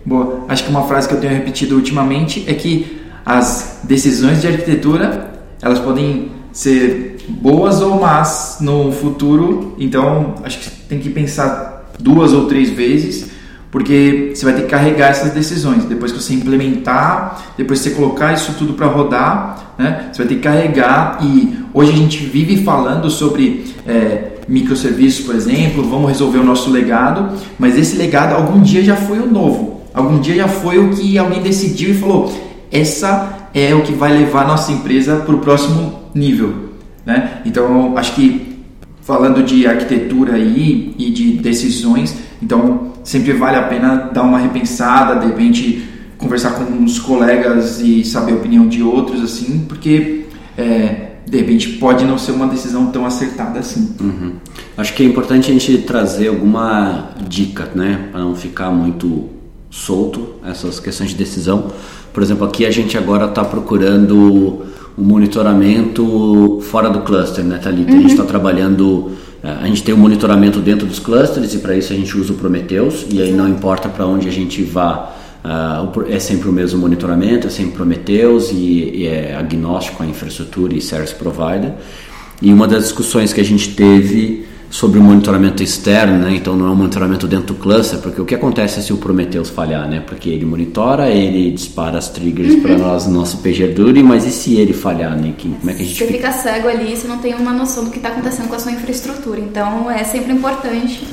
Boa. 0.06 0.46
Acho 0.48 0.64
que 0.64 0.70
uma 0.70 0.84
frase 0.84 1.08
que 1.08 1.14
eu 1.14 1.20
tenho 1.20 1.34
repetido 1.34 1.76
ultimamente 1.76 2.46
é 2.48 2.54
que 2.54 3.02
as 3.26 3.80
decisões 3.84 4.42
de 4.42 4.48
arquitetura 4.48 5.34
elas 5.62 5.80
podem 5.80 6.35
ser 6.56 7.18
boas 7.28 7.82
ou 7.82 8.00
más 8.00 8.60
no 8.62 8.90
futuro. 8.90 9.76
Então, 9.78 10.36
acho 10.42 10.58
que 10.58 10.70
tem 10.88 11.00
que 11.00 11.10
pensar 11.10 11.92
duas 12.00 12.32
ou 12.32 12.46
três 12.46 12.70
vezes, 12.70 13.30
porque 13.70 14.32
você 14.34 14.46
vai 14.46 14.54
ter 14.54 14.62
que 14.62 14.70
carregar 14.70 15.10
essas 15.10 15.34
decisões. 15.34 15.84
Depois 15.84 16.14
que 16.14 16.22
você 16.22 16.34
implementar, 16.34 17.44
depois 17.58 17.82
que 17.82 17.90
você 17.90 17.96
colocar 17.96 18.34
isso 18.34 18.54
tudo 18.58 18.74
para 18.74 18.88
rodar, 18.88 19.74
né, 19.78 20.10
você 20.14 20.20
vai 20.20 20.28
ter 20.30 20.36
que 20.36 20.42
carregar. 20.42 21.20
E 21.22 21.60
hoje 21.74 21.92
a 21.92 21.96
gente 21.96 22.26
vive 22.26 22.64
falando 22.64 23.10
sobre 23.10 23.66
é, 23.86 24.38
microserviços, 24.48 25.26
por 25.26 25.36
exemplo, 25.36 25.84
vamos 25.84 26.08
resolver 26.08 26.38
o 26.38 26.44
nosso 26.44 26.72
legado, 26.72 27.38
mas 27.60 27.78
esse 27.78 27.98
legado 27.98 28.34
algum 28.34 28.62
dia 28.62 28.82
já 28.82 28.96
foi 28.96 29.20
o 29.20 29.30
novo. 29.30 29.82
Algum 29.94 30.22
dia 30.22 30.36
já 30.36 30.48
foi 30.48 30.80
o 30.80 30.92
que 30.92 31.18
alguém 31.18 31.42
decidiu 31.42 31.90
e 31.90 31.96
falou: 31.96 32.34
essa 32.72 33.35
é 33.56 33.74
o 33.74 33.82
que 33.82 33.94
vai 33.94 34.12
levar 34.12 34.46
nossa 34.46 34.74
empresa 34.74 35.16
para 35.16 35.34
o 35.34 35.40
próximo 35.40 36.10
nível. 36.14 36.72
Né? 37.06 37.42
Então, 37.46 37.98
acho 37.98 38.14
que 38.14 38.60
falando 39.02 39.42
de 39.44 39.66
arquitetura 39.66 40.34
aí 40.34 40.94
e 41.00 41.10
de 41.10 41.32
decisões, 41.34 42.18
então 42.42 42.92
sempre 43.02 43.32
vale 43.32 43.56
a 43.56 43.64
pena 43.64 44.10
dar 44.14 44.24
uma 44.24 44.40
repensada, 44.40 45.20
de 45.22 45.28
repente 45.28 45.88
conversar 46.18 46.52
com 46.52 46.84
os 46.84 47.00
colegas 47.00 47.80
e 47.80 48.04
saber 48.04 48.34
a 48.34 48.36
opinião 48.36 48.68
de 48.68 48.84
outros, 48.84 49.24
assim, 49.24 49.66
porque 49.70 50.26
é, 50.58 51.12
de 51.26 51.38
repente 51.38 51.70
pode 51.74 52.04
não 52.04 52.18
ser 52.18 52.32
uma 52.32 52.48
decisão 52.48 52.88
tão 52.88 53.06
acertada 53.06 53.60
assim. 53.60 53.96
Uhum. 54.02 54.34
Acho 54.76 54.94
que 54.94 55.04
é 55.04 55.06
importante 55.06 55.50
a 55.50 55.54
gente 55.54 55.78
trazer 55.80 56.28
alguma 56.28 57.12
dica, 57.26 57.70
né, 57.74 58.10
para 58.12 58.20
não 58.20 58.36
ficar 58.36 58.70
muito 58.72 59.30
solto 59.70 60.36
essas 60.44 60.80
questões 60.80 61.12
de 61.12 61.16
decisão. 61.16 61.72
Por 62.16 62.24
exemplo, 62.24 62.48
aqui 62.48 62.66
a 62.66 62.72
gente 62.72 62.98
agora 62.98 63.26
está 63.26 63.46
procurando 63.46 64.66
um 64.98 65.04
monitoramento 65.04 66.60
fora 66.64 66.90
do 66.90 67.02
cluster, 67.02 67.44
né, 67.44 67.60
Thalita? 67.60 67.92
Uhum. 67.92 67.98
A 67.98 68.02
gente 68.02 68.12
está 68.12 68.24
uhum. 68.24 68.30
trabalhando 68.30 69.12
a 69.46 69.68
gente 69.68 69.84
tem 69.84 69.94
o 69.94 69.98
monitoramento 69.98 70.60
dentro 70.60 70.88
dos 70.88 70.98
clusters 70.98 71.54
e 71.54 71.60
para 71.60 71.76
isso 71.76 71.94
a 71.94 71.96
gente 71.96 72.18
usa 72.18 72.34
o 72.34 72.36
Prometheus 72.36 73.06
e 73.12 73.22
aí 73.22 73.32
não 73.32 73.48
importa 73.48 73.88
para 73.88 74.04
onde 74.04 74.28
a 74.28 74.32
gente 74.32 74.64
vá, 74.64 75.16
uh, 75.44 76.04
é 76.10 76.18
sempre 76.18 76.50
o 76.50 76.52
mesmo 76.52 76.80
monitoramento, 76.80 77.46
é 77.46 77.50
sempre 77.52 77.74
Prometheus 77.74 78.52
e, 78.52 78.56
e, 78.56 79.06
é 79.06 79.36
agnóstico 79.36 80.02
à 80.02 80.06
infraestrutura 80.08 80.74
e 80.74 80.82
service 80.82 81.14
provider. 81.14 81.74
E 82.42 82.52
uma 82.52 82.68
das 82.68 82.86
discussões 82.86 83.34
que 83.34 83.40
a 83.40 83.46
gente 83.46 83.76
teve 83.76 84.46
sobre 84.70 85.00
o 85.00 85.02
monitoramento 85.02 85.64
externo, 85.64 86.20
né? 86.20 86.36
então 86.36 86.56
não 86.56 86.68
é 86.68 86.70
um 86.70 86.76
monitoramento 86.76 87.28
dentro 87.28 87.54
do 87.54 87.56
cluster, 87.56 88.00
porque 88.00 88.22
o 88.22 88.26
que 88.26 88.36
acontece 88.36 88.82
se 88.82 88.92
o 88.92 88.98
Prometheus 88.98 89.50
falhar, 89.50 89.88
né? 89.88 90.02
Porque 90.06 90.30
ele 90.30 90.46
monitora, 90.46 91.10
ele 91.10 91.52
dispara 91.52 91.98
as 91.98 92.10
triggers 92.10 92.56
uhum. 92.56 92.62
para 92.62 92.78
nós, 92.78 93.08
nosso 93.08 93.38
PagerDuty, 93.38 94.04
mas 94.04 94.26
e 94.26 94.32
se 94.32 94.56
ele 94.56 94.74
falhar, 94.74 95.16
né? 95.16 95.34
Como 95.40 95.70
é 95.70 95.74
que 95.74 95.82
a 95.82 95.86
gente 95.86 95.98
Você 95.98 96.08
fica 96.08 96.32
cego 96.32 96.68
ali, 96.68 96.96
você 96.96 97.08
não 97.08 97.20
tem 97.20 97.34
uma 97.34 97.54
noção 97.54 97.84
do 97.86 97.92
que 97.92 97.98
está 97.98 98.10
acontecendo 98.10 98.48
com 98.48 98.56
a 98.56 98.60
sua 98.60 98.72
infraestrutura, 98.72 99.40
então 99.40 99.90
é 99.90 100.04
sempre 100.04 100.34
importante 100.34 101.06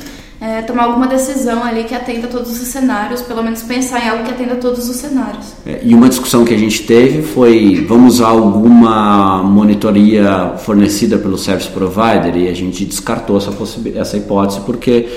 é, 0.43 0.61
tomar 0.61 0.87
alguma 0.87 1.07
decisão 1.07 1.63
ali 1.63 1.85
que 1.85 1.95
atenda 1.95 2.27
a 2.27 2.31
todos 2.31 2.51
os 2.51 2.67
cenários, 2.67 3.23
pelo 3.23 3.45
menos 3.45 3.63
pensar 3.63 4.05
em 4.05 4.09
algo 4.09 4.25
que 4.25 4.33
atenda 4.33 4.55
a 4.55 4.57
todos 4.57 4.89
os 4.89 4.97
cenários. 4.97 5.53
É, 5.65 5.79
e 5.85 5.95
uma 5.95 6.09
discussão 6.09 6.45
que 6.45 6.53
a 6.53 6.59
gente 6.59 6.83
teve 6.83 7.23
foi, 7.23 7.87
vamos 7.89 8.15
usar 8.15 8.31
alguma 8.31 9.41
monitoria 9.45 10.55
fornecida 10.59 11.17
pelo 11.17 11.39
service 11.39 11.69
provider 11.69 12.37
e 12.37 12.49
a 12.49 12.55
gente 12.55 12.85
descartou 12.85 13.37
essa, 13.37 13.53
essa 13.95 14.17
hipótese 14.17 14.61
porque 14.67 15.09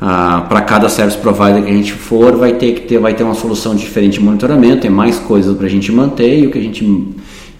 ah, 0.00 0.46
para 0.48 0.62
cada 0.62 0.88
service 0.88 1.18
provider 1.18 1.62
que 1.62 1.70
a 1.70 1.74
gente 1.74 1.92
for 1.92 2.38
vai 2.38 2.54
ter 2.54 2.72
que 2.72 2.80
ter, 2.80 2.98
vai 2.98 3.12
ter 3.12 3.22
uma 3.22 3.34
solução 3.34 3.74
diferente 3.74 4.14
de 4.14 4.24
monitoramento, 4.24 4.80
tem 4.80 4.90
mais 4.90 5.18
coisas 5.18 5.54
para 5.58 5.66
a 5.66 5.70
gente 5.70 5.92
manter 5.92 6.38
e 6.38 6.46
o 6.46 6.50
que 6.50 6.58
a 6.58 6.62
gente 6.62 7.08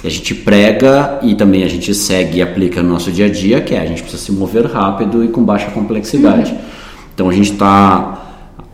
a 0.02 0.08
gente 0.08 0.34
prega 0.34 1.18
e 1.22 1.34
também 1.34 1.64
a 1.64 1.68
gente 1.68 1.92
segue 1.94 2.38
e 2.38 2.42
aplica 2.42 2.82
no 2.82 2.88
nosso 2.88 3.12
dia 3.12 3.26
a 3.26 3.28
dia, 3.28 3.60
que 3.60 3.74
é 3.74 3.80
a 3.80 3.84
gente 3.84 4.00
precisa 4.00 4.22
se 4.22 4.32
mover 4.32 4.64
rápido 4.64 5.22
e 5.22 5.28
com 5.28 5.44
baixa 5.44 5.70
complexidade. 5.70 6.52
Uhum. 6.52 6.79
Então 7.20 7.28
a 7.28 7.34
gente 7.34 7.52
está 7.52 8.18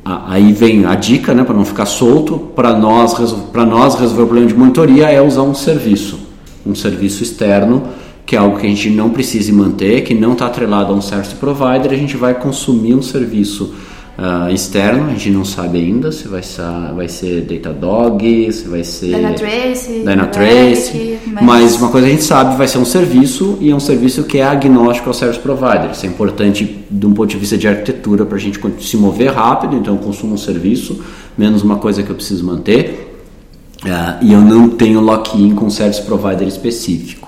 aí 0.05 0.53
vem 0.53 0.85
a 0.87 0.95
dica, 0.95 1.35
né, 1.35 1.43
para 1.43 1.53
não 1.53 1.65
ficar 1.65 1.85
solto, 1.85 2.39
para 2.55 2.79
nós 2.79 3.13
para 3.53 3.67
nós 3.67 3.97
resolver 3.97 4.23
o 4.23 4.27
problema 4.27 4.47
de 4.47 4.55
monitoria 4.55 5.11
é 5.11 5.21
usar 5.21 5.43
um 5.43 5.53
serviço, 5.53 6.21
um 6.65 6.73
serviço 6.73 7.25
externo 7.25 7.83
que 8.25 8.37
é 8.37 8.39
algo 8.39 8.57
que 8.57 8.65
a 8.65 8.69
gente 8.69 8.89
não 8.91 9.11
precisa 9.11 9.53
manter, 9.53 10.03
que 10.05 10.15
não 10.15 10.35
está 10.35 10.47
atrelado 10.47 10.93
a 10.93 10.95
um 10.97 11.03
service 11.03 11.35
provider, 11.35 11.91
a 11.91 11.97
gente 11.97 12.17
vai 12.17 12.35
consumir 12.35 12.95
um 12.95 13.03
serviço 13.03 13.75
uh, 14.19 14.53
externo, 14.53 15.07
a 15.07 15.11
gente 15.11 15.31
não 15.31 15.45
sabe 15.45 15.79
ainda 15.79 16.11
se 16.11 16.27
vai 16.29 16.43
ser, 16.43 16.63
vai 16.95 17.09
ser 17.09 17.43
Datadog, 17.43 18.53
se 18.53 18.69
vai 18.69 18.83
ser 18.83 19.15
Dynatrace, 19.15 19.93
Dynatrace 20.05 21.19
mas... 21.27 21.45
mas 21.45 21.77
uma 21.77 21.89
coisa 21.91 22.07
a 22.07 22.11
gente 22.11 22.25
sabe, 22.25 22.57
vai 22.57 22.67
ser 22.67 22.79
um 22.79 22.85
serviço 22.85 23.59
e 23.61 23.71
é 23.71 23.75
um 23.75 23.81
serviço 23.81 24.25
que 24.25 24.39
é 24.39 24.45
agnóstico 24.45 25.09
ao 25.09 25.15
service 25.15 25.41
provider. 25.41 25.91
Isso 25.93 26.07
é 26.07 26.09
importante 26.09 26.85
de 26.91 27.07
um 27.07 27.13
ponto 27.13 27.31
de 27.31 27.37
vista 27.37 27.57
de 27.57 27.69
arquitetura 27.69 28.25
para 28.25 28.37
a 28.37 28.41
gente 28.41 28.61
se 28.81 28.97
mover 28.97 29.33
rápido, 29.33 29.77
então 29.77 29.95
eu 29.95 30.01
consumo 30.01 30.35
um 30.35 30.39
serviço, 30.39 31.03
menos 31.37 31.63
uma 31.63 31.77
coisa 31.77 32.03
que 32.03 32.11
eu 32.11 32.17
preciso 32.17 32.45
manter. 32.45 33.05
Uh, 33.85 34.25
e 34.25 34.33
eu 34.33 34.41
não 34.41 34.71
tenho 34.71 35.01
lock-in 35.01 35.55
com 35.55 35.69
service 35.69 36.03
provider 36.03 36.49
específico. 36.49 37.27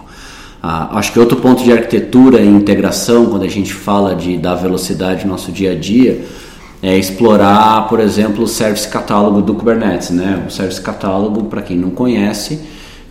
Uh, 0.62 0.96
acho 0.96 1.12
que 1.12 1.20
outro 1.20 1.36
ponto 1.36 1.62
de 1.62 1.70
arquitetura 1.70 2.40
e 2.40 2.48
integração, 2.48 3.26
quando 3.26 3.44
a 3.44 3.48
gente 3.48 3.72
fala 3.72 4.14
de 4.14 4.36
dar 4.38 4.54
velocidade 4.56 5.24
no 5.24 5.32
nosso 5.32 5.52
dia 5.52 5.72
a 5.72 5.74
dia, 5.74 6.24
é 6.82 6.96
explorar, 6.96 7.88
por 7.88 8.00
exemplo, 8.00 8.44
o 8.44 8.48
Service 8.48 8.86
Catálogo 8.88 9.42
do 9.42 9.54
Kubernetes. 9.54 10.10
Né? 10.10 10.44
O 10.46 10.50
Service 10.50 10.80
Catálogo, 10.80 11.44
para 11.44 11.62
quem 11.62 11.76
não 11.76 11.90
conhece, 11.90 12.60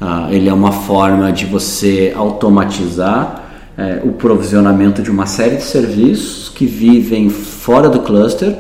uh, 0.02 0.32
ele 0.32 0.48
é 0.48 0.54
uma 0.54 0.72
forma 0.72 1.32
de 1.32 1.46
você 1.46 2.14
automatizar 2.16 3.48
é, 3.78 4.02
o 4.04 4.14
provisionamento 4.14 5.04
de 5.04 5.12
uma 5.12 5.28
série 5.28 5.58
de 5.58 5.64
serviços 5.64 6.50
que 6.50 6.66
vivem 6.66 7.30
fora 7.30 7.88
do 7.88 8.00
cluster. 8.00 8.56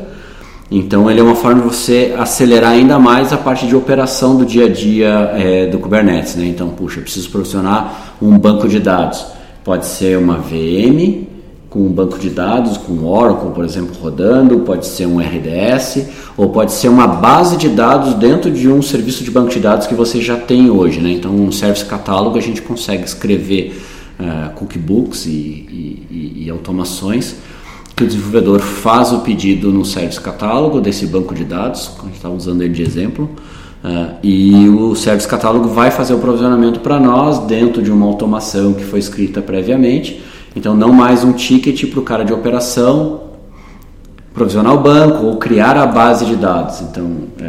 Então, 0.70 1.10
ele 1.10 1.20
é 1.20 1.24
uma 1.24 1.34
forma 1.34 1.62
de 1.62 1.68
você 1.68 2.14
acelerar 2.18 2.74
ainda 2.74 3.00
mais 3.00 3.34
a 3.34 3.38
parte 3.38 3.66
de 3.66 3.76
operação 3.76 4.36
do 4.36 4.46
dia 4.46 4.66
a 4.66 4.70
dia 4.70 5.32
é, 5.34 5.66
do 5.66 5.80
Kubernetes. 5.80 6.36
Né? 6.36 6.46
Então, 6.46 6.70
puxa, 6.70 7.00
eu 7.00 7.04
preciso 7.04 7.32
provisionar 7.32 8.16
um 8.22 8.38
banco 8.38 8.68
de 8.68 8.80
dados. 8.80 9.26
Pode 9.64 9.86
ser 9.86 10.18
uma 10.18 10.38
VM, 10.38 11.27
com 11.70 11.80
um 11.80 11.92
banco 11.92 12.18
de 12.18 12.30
dados, 12.30 12.78
com 12.78 13.04
Oracle, 13.04 13.52
por 13.52 13.66
exemplo, 13.66 13.96
rodando, 14.02 14.60
pode 14.60 14.86
ser 14.86 15.06
um 15.06 15.20
RDS, 15.20 16.08
ou 16.38 16.50
pode 16.50 16.72
ser 16.72 16.88
uma 16.88 17.08
base 17.08 17.58
de 17.58 17.68
dados 17.68 18.14
dentro 18.14 18.50
de 18.50 18.70
um 18.70 18.82
serviço 18.82 19.24
de 19.24 19.32
banco 19.32 19.50
de 19.50 19.60
dados 19.60 19.86
que 19.86 19.94
você 19.94 20.22
já 20.22 20.38
tem 20.38 20.70
hoje. 20.70 21.00
Né? 21.00 21.12
Então, 21.12 21.32
um 21.32 21.52
service 21.52 21.84
catálogo 21.84 22.38
a 22.38 22.42
gente 22.42 22.62
consegue 22.62 23.04
escrever 23.04 23.82
uh, 24.20 24.54
cookbooks 24.56 25.26
e, 25.26 25.30
e, 25.30 26.44
e, 26.46 26.50
automações 26.50 27.36
que 27.96 28.04
o 28.04 28.08
desenvolvedor 28.08 28.60
faz 28.60 29.12
o 29.12 29.20
pedido 29.20 29.72
no 29.72 29.84
service 29.84 30.22
catálogo 30.22 30.80
desse 30.80 31.08
banco 31.08 31.34
de 31.34 31.44
dados, 31.44 31.92
a 32.00 32.06
gente 32.06 32.16
está 32.16 32.30
usando 32.30 32.62
ele 32.62 32.74
de 32.74 32.84
exemplo, 32.84 33.30
uh, 33.84 34.16
e 34.24 34.70
o 34.70 34.96
service 34.96 35.28
catálogo 35.28 35.68
vai 35.68 35.92
fazer 35.92 36.14
o 36.14 36.20
provisionamento 36.20 36.80
para 36.80 37.00
nós 37.00 37.40
dentro 37.40 37.82
de 37.82 37.92
uma 37.92 38.06
automação 38.06 38.74
que 38.74 38.86
foi 38.86 39.00
escrita 39.00 39.42
previamente 39.42 40.22
então, 40.58 40.76
não 40.76 40.92
mais 40.92 41.24
um 41.24 41.34
ticket 41.34 41.88
para 41.88 42.00
o 42.00 42.02
cara 42.02 42.26
de 42.26 42.34
operação 42.34 43.22
provisionar 44.34 44.74
o 44.74 44.80
banco 44.80 45.28
ou 45.28 45.38
criar 45.38 45.78
a 45.78 45.86
base 45.86 46.26
de 46.26 46.36
dados. 46.36 46.82
Então, 46.82 47.12
é, 47.40 47.46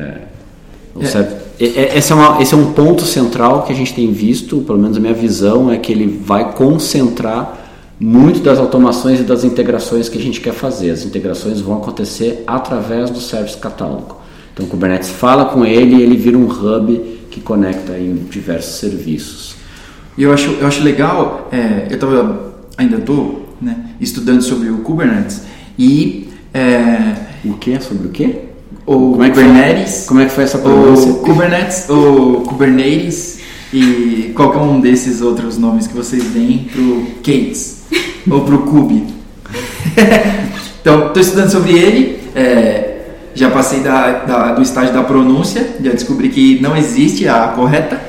é. 1.00 1.96
Esse, 1.96 2.12
é 2.12 2.14
uma, 2.14 2.42
esse 2.42 2.52
é 2.52 2.56
um 2.56 2.74
ponto 2.74 3.02
central 3.04 3.62
que 3.62 3.72
a 3.72 3.74
gente 3.74 3.94
tem 3.94 4.12
visto, 4.12 4.58
pelo 4.58 4.78
menos 4.78 4.98
a 4.98 5.00
minha 5.00 5.14
visão, 5.14 5.72
é 5.72 5.78
que 5.78 5.90
ele 5.90 6.06
vai 6.06 6.52
concentrar 6.52 7.56
muito 7.98 8.40
das 8.40 8.58
automações 8.58 9.20
e 9.20 9.22
das 9.22 9.42
integrações 9.42 10.10
que 10.10 10.18
a 10.18 10.20
gente 10.20 10.38
quer 10.42 10.52
fazer. 10.52 10.90
As 10.90 11.02
integrações 11.02 11.62
vão 11.62 11.78
acontecer 11.78 12.44
através 12.46 13.08
do 13.08 13.20
Service 13.20 13.56
Catálogo. 13.56 14.20
Então, 14.52 14.66
o 14.66 14.68
Kubernetes 14.68 15.08
fala 15.08 15.46
com 15.46 15.64
ele 15.64 15.96
e 15.96 16.02
ele 16.02 16.16
vira 16.16 16.36
um 16.36 16.46
hub 16.46 17.18
que 17.30 17.40
conecta 17.40 17.98
em 17.98 18.16
diversos 18.30 18.74
serviços. 18.74 19.56
E 20.18 20.24
eu 20.24 20.32
acho, 20.32 20.50
eu 20.60 20.66
acho 20.66 20.82
legal, 20.82 21.48
é, 21.50 21.86
eu 21.88 21.94
estava 21.94 22.47
ainda 22.78 22.96
estou 22.96 23.56
né, 23.60 23.76
estudando 24.00 24.40
sobre 24.40 24.70
o 24.70 24.78
Kubernetes 24.78 25.42
e 25.76 26.28
é, 26.54 27.14
o 27.44 27.54
que 27.54 27.78
sobre 27.80 28.06
o 28.06 28.10
quê? 28.10 28.36
O 28.86 29.12
como 29.12 29.24
é 29.24 29.28
Kubernetes. 29.28 30.06
Como 30.06 30.20
é 30.20 30.24
que 30.24 30.32
foi 30.32 30.44
essa 30.44 30.58
pronúncia? 30.58 31.10
O 31.10 31.16
Kubernetes, 31.16 31.90
o 31.90 32.44
Kubernetes 32.46 33.40
e 33.72 34.32
qualquer 34.34 34.60
um 34.60 34.80
desses 34.80 35.20
outros 35.20 35.58
nomes 35.58 35.86
que 35.86 35.94
vocês 35.94 36.24
deem 36.24 36.68
pro 36.72 37.06
Kates 37.16 37.82
ou 38.30 38.42
pro 38.42 38.58
Kube. 38.60 39.04
então, 40.80 41.08
estou 41.08 41.20
estudando 41.20 41.50
sobre 41.50 41.72
ele. 41.72 42.18
É, 42.34 42.94
já 43.34 43.50
passei 43.50 43.80
da, 43.80 44.24
da, 44.24 44.52
do 44.52 44.62
estágio 44.62 44.92
da 44.92 45.02
pronúncia, 45.02 45.76
já 45.82 45.92
descobri 45.92 46.28
que 46.28 46.60
não 46.60 46.76
existe 46.76 47.28
a 47.28 47.48
correta. 47.48 48.00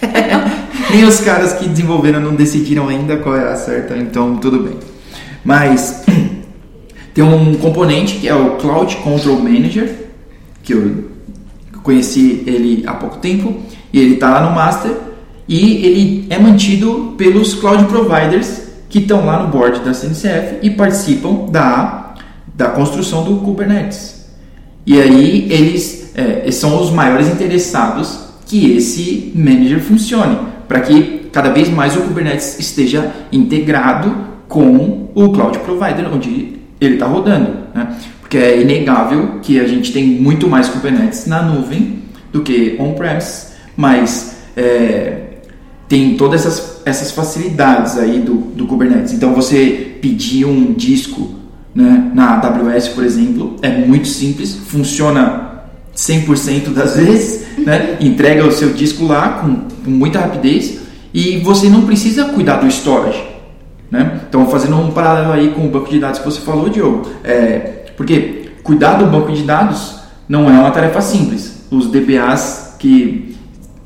Nem 0.94 1.02
os 1.02 1.18
caras 1.18 1.54
que 1.54 1.68
desenvolveram 1.68 2.20
não 2.20 2.36
decidiram 2.36 2.88
ainda 2.88 3.16
qual 3.16 3.34
é 3.34 3.52
a 3.52 3.56
certa, 3.56 3.96
então 3.96 4.36
tudo 4.36 4.60
bem. 4.60 4.78
Mas 5.44 6.04
tem 7.12 7.24
um 7.24 7.56
componente 7.56 8.18
que 8.18 8.28
é 8.28 8.34
o 8.34 8.50
Cloud 8.58 8.94
Control 8.98 9.40
Manager, 9.40 9.92
que 10.62 10.72
eu 10.72 11.10
conheci 11.82 12.44
ele 12.46 12.84
há 12.86 12.94
pouco 12.94 13.18
tempo, 13.18 13.56
e 13.92 13.98
ele 13.98 14.14
está 14.14 14.30
lá 14.30 14.48
no 14.48 14.54
Master, 14.54 14.92
e 15.48 15.84
ele 15.84 16.26
é 16.30 16.38
mantido 16.38 17.16
pelos 17.18 17.54
Cloud 17.54 17.86
Providers 17.86 18.62
que 18.88 19.00
estão 19.00 19.26
lá 19.26 19.42
no 19.42 19.48
board 19.48 19.80
da 19.80 19.92
CNCF 19.92 20.58
e 20.62 20.70
participam 20.70 21.46
da, 21.50 22.14
da 22.54 22.68
construção 22.68 23.24
do 23.24 23.38
Kubernetes. 23.38 24.26
E 24.86 25.00
aí 25.02 25.48
eles 25.50 26.12
é, 26.14 26.48
são 26.52 26.80
os 26.80 26.92
maiores 26.92 27.26
interessados 27.26 28.16
que 28.46 28.76
esse 28.76 29.32
manager 29.34 29.80
funcione 29.80 30.53
para 30.68 30.80
que 30.80 31.28
cada 31.32 31.50
vez 31.50 31.68
mais 31.68 31.96
o 31.96 32.00
Kubernetes 32.02 32.58
esteja 32.58 33.12
integrado 33.32 34.14
com 34.48 35.10
o 35.14 35.32
cloud 35.32 35.58
provider 35.60 36.12
onde 36.12 36.58
ele 36.80 36.94
está 36.94 37.06
rodando. 37.06 37.50
Né? 37.74 37.96
Porque 38.20 38.38
é 38.38 38.60
inegável 38.60 39.40
que 39.42 39.60
a 39.60 39.66
gente 39.66 39.92
tem 39.92 40.06
muito 40.06 40.48
mais 40.48 40.68
Kubernetes 40.68 41.26
na 41.26 41.42
nuvem 41.42 42.00
do 42.32 42.42
que 42.42 42.76
on-premise, 42.78 43.48
mas 43.76 44.36
é, 44.56 45.24
tem 45.88 46.16
todas 46.16 46.46
essas, 46.46 46.82
essas 46.84 47.12
facilidades 47.12 47.98
aí 47.98 48.20
do, 48.20 48.34
do 48.34 48.66
Kubernetes. 48.66 49.12
Então 49.12 49.34
você 49.34 49.98
pedir 50.00 50.44
um 50.44 50.72
disco 50.72 51.34
né, 51.74 52.10
na 52.14 52.36
AWS, 52.36 52.88
por 52.88 53.04
exemplo, 53.04 53.56
é 53.62 53.68
muito 53.68 54.08
simples, 54.08 54.54
funciona 54.54 55.43
100% 55.96 56.72
das 56.72 56.96
vezes, 56.96 57.46
né? 57.58 57.96
entrega 58.00 58.46
o 58.46 58.52
seu 58.52 58.72
disco 58.72 59.06
lá 59.06 59.40
com, 59.40 59.54
com, 59.84 59.90
muita 59.90 60.18
rapidez 60.18 60.80
e 61.12 61.38
você 61.38 61.68
não 61.68 61.82
precisa 61.82 62.24
cuidar 62.26 62.56
do 62.56 62.66
storage. 62.66 63.22
Né? 63.90 64.20
Então, 64.28 64.46
fazendo 64.48 64.76
um 64.76 64.90
paralelo 64.90 65.32
aí 65.32 65.50
com 65.50 65.66
o 65.66 65.70
banco 65.70 65.88
de 65.88 66.00
dados 66.00 66.18
que 66.18 66.24
você 66.24 66.40
falou, 66.40 66.68
Diogo, 66.68 67.08
é, 67.22 67.84
porque 67.96 68.50
cuidar 68.62 68.94
do 68.94 69.06
banco 69.06 69.32
de 69.32 69.42
dados 69.42 70.00
não 70.28 70.50
é 70.50 70.58
uma 70.58 70.70
tarefa 70.70 71.00
simples. 71.00 71.64
Os 71.70 71.86
DBAs 71.86 72.76
que 72.78 73.36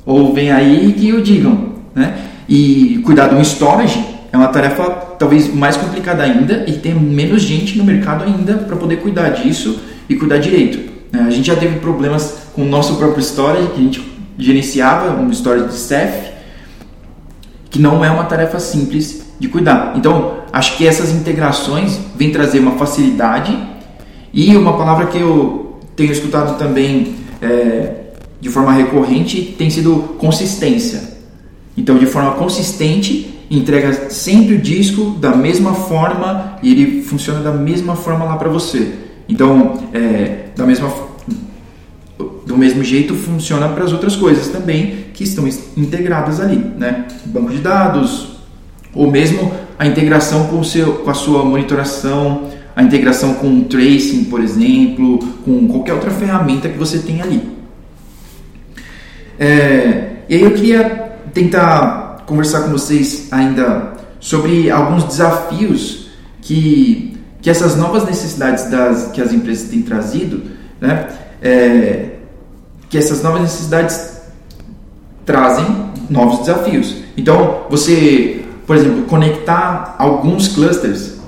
ouvem 0.07 0.51
aí 0.51 0.93
que 0.95 1.13
o 1.13 1.23
digam. 1.23 1.75
Né? 1.95 2.17
E 2.49 3.03
cuidar 3.05 3.33
um 3.35 3.43
storage 3.43 4.03
é 4.33 4.37
uma 4.37 4.49
tarefa 4.49 4.85
talvez 5.19 5.53
mais 5.53 5.77
complicada 5.77 6.23
ainda 6.23 6.65
e 6.67 6.73
tem 6.73 6.95
menos 6.95 7.43
gente 7.43 7.77
no 7.77 7.85
mercado 7.85 8.25
ainda 8.25 8.55
para 8.55 8.77
poder 8.77 8.97
cuidar 8.97 9.31
disso 9.31 9.81
e 10.09 10.17
cuidar 10.17 10.39
direito. 10.39 10.98
Né? 11.13 11.25
A 11.27 11.31
gente 11.31 11.47
já 11.47 11.57
teve 11.57 11.79
problemas 11.79 12.49
com 12.55 12.63
o 12.63 12.67
nosso 12.67 12.97
próprio 12.97 13.23
storage, 13.23 13.69
que 13.69 13.81
a 13.81 13.85
gente 13.85 14.19
gerenciava 14.39 15.21
um 15.21 15.31
storage 15.31 15.69
de 15.69 15.75
staff, 15.75 16.33
que 17.71 17.79
não 17.79 18.05
é 18.05 18.11
uma 18.11 18.25
tarefa 18.25 18.59
simples 18.59 19.27
de 19.39 19.49
cuidar. 19.49 19.95
Então, 19.97 20.39
acho 20.53 20.77
que 20.77 20.87
essas 20.87 21.11
integrações 21.11 21.99
vêm 22.17 22.31
trazer 22.31 22.59
uma 22.61 22.73
facilidade 22.73 23.57
e 24.33 24.57
uma 24.57 24.77
palavra 24.77 25.07
que 25.07 25.19
eu 25.19 25.79
tenho 25.95 26.13
escutado 26.13 26.59
também 26.59 27.17
é, 27.43 27.95
de 28.41 28.49
forma 28.49 28.73
recorrente 28.73 29.55
tem 29.59 29.71
sido 29.71 30.17
consistência. 30.19 31.19
Então, 31.77 31.99
de 31.99 32.07
forma 32.07 32.33
consistente, 32.33 33.39
entrega 33.51 34.11
sempre 34.11 34.55
o 34.55 34.59
disco 34.59 35.11
da 35.19 35.35
mesma 35.35 35.75
forma 35.75 36.59
e 36.63 36.73
ele 36.73 37.03
funciona 37.03 37.41
da 37.41 37.53
mesma 37.53 37.97
forma 37.97 38.25
lá 38.25 38.37
para 38.37 38.49
você. 38.49 38.95
Então, 39.29 39.85
é, 39.93 40.48
da 40.59 40.67
mesma 40.67 40.93
do 42.45 42.57
mesmo 42.57 42.83
jeito 42.83 43.15
funciona 43.15 43.69
para 43.69 43.85
as 43.85 43.93
outras 43.93 44.17
coisas 44.17 44.49
também 44.49 45.05
que 45.15 45.23
estão 45.23 45.47
integradas 45.77 46.41
ali, 46.41 46.57
né? 46.57 47.07
Banco 47.27 47.51
de 47.53 47.59
dados, 47.59 48.41
ou 48.93 49.09
mesmo 49.11 49.53
a 49.79 49.87
integração 49.87 50.49
com, 50.49 50.59
o 50.59 50.65
seu, 50.65 50.95
com 50.95 51.11
a 51.11 51.15
sua 51.15 51.45
monitoração, 51.45 52.51
a 52.75 52.83
integração 52.83 53.35
com 53.35 53.61
o 53.61 53.65
tracing, 53.65 54.25
por 54.25 54.41
exemplo, 54.41 55.19
com 55.45 55.69
qualquer 55.69 55.93
outra 55.93 56.11
ferramenta 56.11 56.69
que 56.69 56.79
você 56.79 56.99
tem 56.99 57.23
ali. 57.23 57.49
É, 59.39 60.17
e 60.29 60.35
aí 60.35 60.43
eu 60.43 60.51
queria 60.53 61.13
tentar 61.33 62.25
conversar 62.27 62.63
com 62.63 62.71
vocês 62.71 63.29
ainda 63.31 63.93
sobre 64.19 64.71
alguns 64.71 65.05
desafios 65.05 66.09
que, 66.41 67.08
que 67.41 67.51
essas 67.51 67.77
novas 67.77 68.05
necessidades 68.05 68.71
das, 68.71 69.11
que 69.13 69.21
as 69.21 69.33
empresas 69.33 69.69
têm 69.69 69.83
trazido, 69.83 70.43
né? 70.81 71.09
É, 71.41 72.11
que 72.89 72.99
essas 72.99 73.23
novas 73.23 73.43
necessidades 73.43 74.23
trazem 75.25 75.67
novos 76.09 76.41
desafios. 76.41 76.97
Então, 77.17 77.65
você, 77.69 78.45
por 78.67 78.77
exemplo, 78.77 79.03
conectar 79.03 79.95
alguns 79.99 80.49
clusters 80.49 81.19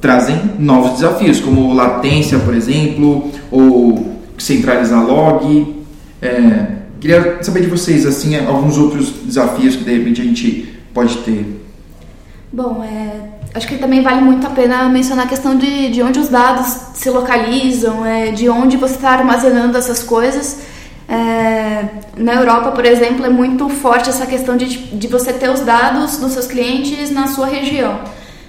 trazem 0.00 0.38
novos 0.58 1.00
desafios, 1.00 1.40
como 1.40 1.72
latência, 1.72 2.38
por 2.38 2.54
exemplo, 2.54 3.30
ou 3.50 4.18
centralizar 4.36 5.02
log. 5.02 5.76
É, 6.20 6.66
queria 7.00 7.42
saber 7.42 7.62
de 7.62 7.68
vocês 7.68 8.04
assim 8.04 8.36
alguns 8.36 8.76
outros 8.76 9.10
desafios 9.24 9.76
que 9.76 9.84
de 9.84 9.96
repente 9.96 10.20
a 10.20 10.24
gente 10.24 10.78
pode 10.92 11.16
ter. 11.18 11.60
Bom, 12.52 12.84
é, 12.84 13.30
acho 13.54 13.66
que 13.68 13.78
também 13.78 14.02
vale 14.02 14.20
muito 14.20 14.46
a 14.46 14.50
pena 14.50 14.88
mencionar 14.88 15.26
a 15.26 15.28
questão 15.28 15.56
de, 15.56 15.88
de 15.88 16.02
onde 16.02 16.18
os 16.18 16.28
dados 16.28 16.66
se 16.94 17.08
localizam, 17.08 18.04
é, 18.04 18.32
de 18.32 18.48
onde 18.48 18.76
você 18.76 18.96
está 18.96 19.10
armazenando 19.10 19.78
essas 19.78 20.02
coisas 20.02 20.58
é, 21.08 21.84
na 22.16 22.34
Europa, 22.34 22.72
por 22.72 22.84
exemplo, 22.84 23.24
é 23.26 23.28
muito 23.28 23.68
forte 23.68 24.08
essa 24.08 24.26
questão 24.26 24.56
de, 24.56 24.66
de 24.66 25.06
você 25.06 25.32
ter 25.32 25.50
os 25.50 25.60
dados 25.60 26.16
dos 26.16 26.32
seus 26.32 26.46
clientes 26.46 27.10
na 27.10 27.26
sua 27.26 27.46
região. 27.46 28.00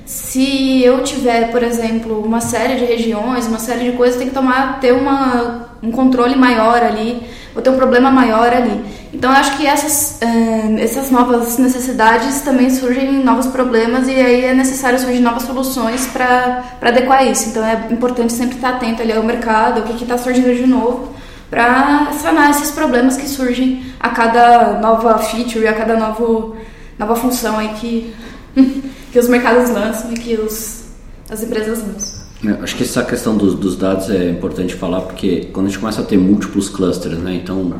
Se 0.05 0.83
eu 0.83 1.03
tiver, 1.03 1.51
por 1.51 1.63
exemplo, 1.63 2.21
uma 2.23 2.39
série 2.39 2.75
de 2.75 2.85
regiões, 2.85 3.47
uma 3.47 3.59
série 3.59 3.91
de 3.91 3.97
coisas, 3.97 4.17
tem 4.17 4.27
que 4.29 4.33
tomar, 4.33 4.79
ter 4.79 4.93
uma, 4.93 5.69
um 5.81 5.91
controle 5.91 6.35
maior 6.35 6.81
ali, 6.81 7.21
ou 7.55 7.61
ter 7.61 7.69
um 7.69 7.77
problema 7.77 8.11
maior 8.11 8.51
ali. 8.51 8.83
Então, 9.13 9.31
eu 9.31 9.37
acho 9.37 9.57
que 9.57 9.65
essas, 9.65 10.21
é, 10.21 10.83
essas 10.83 11.09
novas 11.09 11.57
necessidades 11.57 12.41
também 12.41 12.69
surgem 12.69 13.23
novos 13.23 13.47
problemas 13.47 14.07
e 14.07 14.11
aí 14.11 14.45
é 14.45 14.53
necessário 14.53 14.99
surgir 14.99 15.21
novas 15.21 15.43
soluções 15.43 16.05
para 16.07 16.63
adequar 16.81 17.25
isso. 17.25 17.49
Então, 17.49 17.63
é 17.65 17.87
importante 17.91 18.33
sempre 18.33 18.55
estar 18.55 18.75
atento 18.75 19.01
ali 19.01 19.13
ao 19.13 19.23
mercado, 19.23 19.79
o 19.79 19.83
que 19.83 20.03
está 20.03 20.17
surgindo 20.17 20.53
de 20.53 20.67
novo 20.67 21.15
para 21.49 22.11
sanar 22.13 22.49
esses 22.49 22.71
problemas 22.71 23.15
que 23.15 23.27
surgem 23.29 23.85
a 23.99 24.09
cada 24.09 24.79
nova 24.79 25.17
feature, 25.19 25.67
a 25.67 25.73
cada 25.73 25.95
novo, 25.95 26.57
nova 26.97 27.15
função 27.15 27.57
aí 27.57 27.69
que, 27.69 28.13
que 29.11 29.19
os 29.19 29.29
mercados 29.29 29.69
lançam 29.69 30.11
e 30.11 30.15
que 30.15 30.35
os, 30.35 30.85
as 31.29 31.41
empresas 31.43 31.79
lançam. 31.79 32.24
Acho 32.61 32.75
que 32.75 32.83
essa 32.83 33.03
questão 33.03 33.37
dos, 33.37 33.55
dos, 33.55 33.75
dados 33.75 34.09
é 34.09 34.29
importante 34.29 34.73
falar 34.73 35.01
porque 35.01 35.47
quando 35.53 35.67
a 35.67 35.69
gente 35.69 35.79
começa 35.79 36.01
a 36.01 36.03
ter 36.03 36.17
múltiplos 36.17 36.69
clusters, 36.69 37.17
né, 37.17 37.35
então 37.35 37.73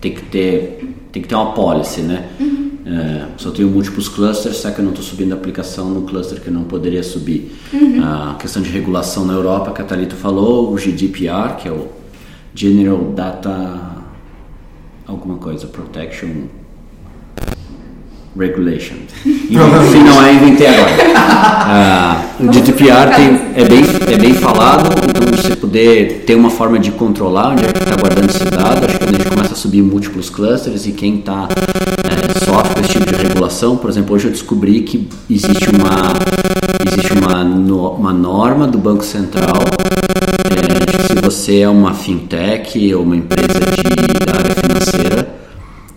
tem 0.00 0.12
que 0.12 0.22
ter 0.22 0.94
tem 1.10 1.22
que 1.22 1.28
ter 1.28 1.34
uma 1.34 1.52
policy, 1.52 2.00
né? 2.00 2.28
Uhum. 2.40 2.70
É, 2.86 3.26
se 3.38 3.46
eu 3.46 3.52
tenho 3.52 3.68
múltiplos 3.68 4.08
clusters, 4.08 4.56
será 4.56 4.74
que 4.74 4.80
eu 4.80 4.84
não 4.84 4.92
estou 4.92 5.06
subindo 5.06 5.32
a 5.32 5.36
aplicação 5.36 5.88
no 5.88 6.02
cluster 6.02 6.40
que 6.40 6.48
eu 6.48 6.52
não 6.52 6.64
poderia 6.64 7.02
subir? 7.02 7.56
Uhum. 7.72 8.02
A 8.02 8.34
questão 8.34 8.60
de 8.60 8.68
regulação 8.68 9.24
na 9.24 9.32
Europa, 9.32 9.70
que 9.70 9.80
a 9.80 9.84
Thalita 9.84 10.16
falou, 10.16 10.72
o 10.72 10.76
GDPR, 10.76 11.56
que 11.56 11.68
é 11.68 11.72
o 11.72 11.88
General 12.54 12.98
Data 13.12 14.04
alguma 15.06 15.36
coisa, 15.36 15.66
Protection 15.66 16.46
Regulation. 18.38 18.96
Enfim, 19.24 20.02
não 20.02 20.22
é 20.22 20.34
inventei 20.34 20.66
agora. 20.68 21.14
Ah, 21.66 22.22
o 22.38 22.52
GDPR 22.52 23.14
tem, 23.16 23.40
é, 23.56 23.64
bem, 23.64 23.82
é 24.12 24.18
bem 24.18 24.34
falado, 24.34 24.90
então 25.08 25.26
você 25.34 25.56
poder 25.56 26.24
ter 26.26 26.34
uma 26.34 26.50
forma 26.50 26.78
de 26.78 26.90
controlar 26.90 27.52
onde 27.52 27.64
é 27.64 27.72
que 27.72 27.78
está 27.78 27.96
guardando 27.96 28.28
esse 28.28 28.44
dado, 28.44 28.84
acho 28.84 28.98
que 28.98 29.04
quando 29.04 29.14
a 29.14 29.18
gente 29.18 29.30
começa 29.30 29.54
a 29.54 29.56
subir 29.56 29.82
múltiplos 29.82 30.28
clusters 30.28 30.86
e 30.86 30.92
quem 30.92 31.20
está 31.20 31.48
é, 31.50 32.44
sofre 32.44 32.82
esse 32.82 32.90
tipo 32.90 33.06
de 33.06 33.14
regulação, 33.14 33.78
por 33.78 33.88
exemplo, 33.88 34.14
hoje 34.14 34.26
eu 34.26 34.30
descobri 34.30 34.82
que 34.82 35.08
existe 35.30 35.70
uma, 35.70 36.12
existe 36.86 37.12
uma, 37.14 37.42
uma 37.94 38.12
norma 38.12 38.66
do 38.66 38.76
Banco 38.76 39.04
Central 39.04 39.62
se 41.06 41.20
você 41.22 41.60
é 41.60 41.68
uma 41.68 41.94
fintech 41.94 42.94
ou 42.94 43.02
uma 43.02 43.16
empresa 43.16 43.60
de, 43.60 44.26
da 44.26 44.38
área 44.38 44.54
financeira, 44.54 45.43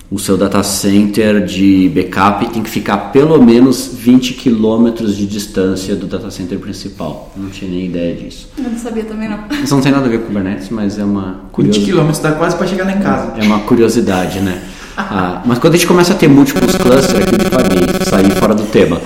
o 0.10 0.18
seu 0.18 0.38
data 0.38 0.64
center 0.64 1.44
de 1.44 1.90
backup 1.94 2.50
tem 2.54 2.64
que 2.64 2.70
ficar 2.70 2.98
pelo 3.12 3.44
menos 3.44 3.92
20 3.94 4.36
quilômetros 4.36 5.18
de 5.18 5.28
distância 5.28 5.96
do 5.96 6.08
data 6.08 6.32
center 6.32 6.58
principal. 6.60 7.32
Eu 7.36 7.44
não 7.44 7.50
tinha 7.50 7.70
nem 7.70 7.86
ideia 7.86 8.16
disso. 8.16 8.48
Eu 8.58 8.72
não 8.72 8.78
sabia 8.78 9.04
também 9.04 9.28
não. 9.28 9.40
Isso 9.62 9.76
não 9.76 9.82
tem 9.82 9.92
nada 9.92 10.06
a 10.06 10.10
ver 10.10 10.20
com 10.20 10.28
Kubernetes, 10.28 10.70
mas 10.70 10.98
é 10.98 11.04
uma 11.04 11.42
curiosidade. 11.52 11.86
20 11.86 11.92
quilômetros 11.92 12.20
dá 12.20 12.32
quase 12.32 12.56
para 12.56 12.68
chegar 12.68 12.86
lá 12.86 12.94
em 12.94 13.00
casa. 13.00 13.34
É 13.38 13.44
uma 13.44 13.60
curiosidade, 13.60 14.40
né? 14.40 14.62
Ah, 14.96 15.44
mas 15.46 15.60
quando 15.60 15.76
a 15.76 15.78
gente 15.78 15.88
começa 15.88 16.14
a 16.14 16.16
ter 16.16 16.28
múltiplos 16.28 16.76
clusters, 16.76 17.14
aqui 17.14 17.36
eu 17.36 17.52
falei, 17.52 17.88
sair 18.04 18.32
fora 18.40 18.56
do 18.56 18.64
tema. 18.64 19.00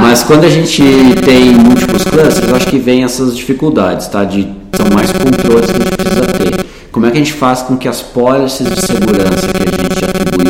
Mas 0.00 0.22
quando 0.22 0.44
a 0.44 0.48
gente 0.48 0.82
tem 1.22 1.52
múltiplos 1.52 2.04
clusters, 2.04 2.48
eu 2.48 2.56
acho 2.56 2.66
que 2.68 2.78
vem 2.78 3.04
essas 3.04 3.36
dificuldades, 3.36 4.06
tá? 4.06 4.24
De, 4.24 4.48
são 4.74 4.86
mais 4.94 5.12
controles 5.12 5.70
que 5.70 5.76
a 5.76 5.84
gente 5.84 5.96
precisa 5.96 6.22
ter. 6.22 6.66
Como 6.90 7.04
é 7.04 7.10
que 7.10 7.16
a 7.18 7.20
gente 7.20 7.34
faz 7.34 7.60
com 7.60 7.76
que 7.76 7.86
as 7.86 8.00
policies 8.00 8.70
de 8.70 8.80
segurança 8.80 9.48
que 9.48 9.62
a 9.62 9.77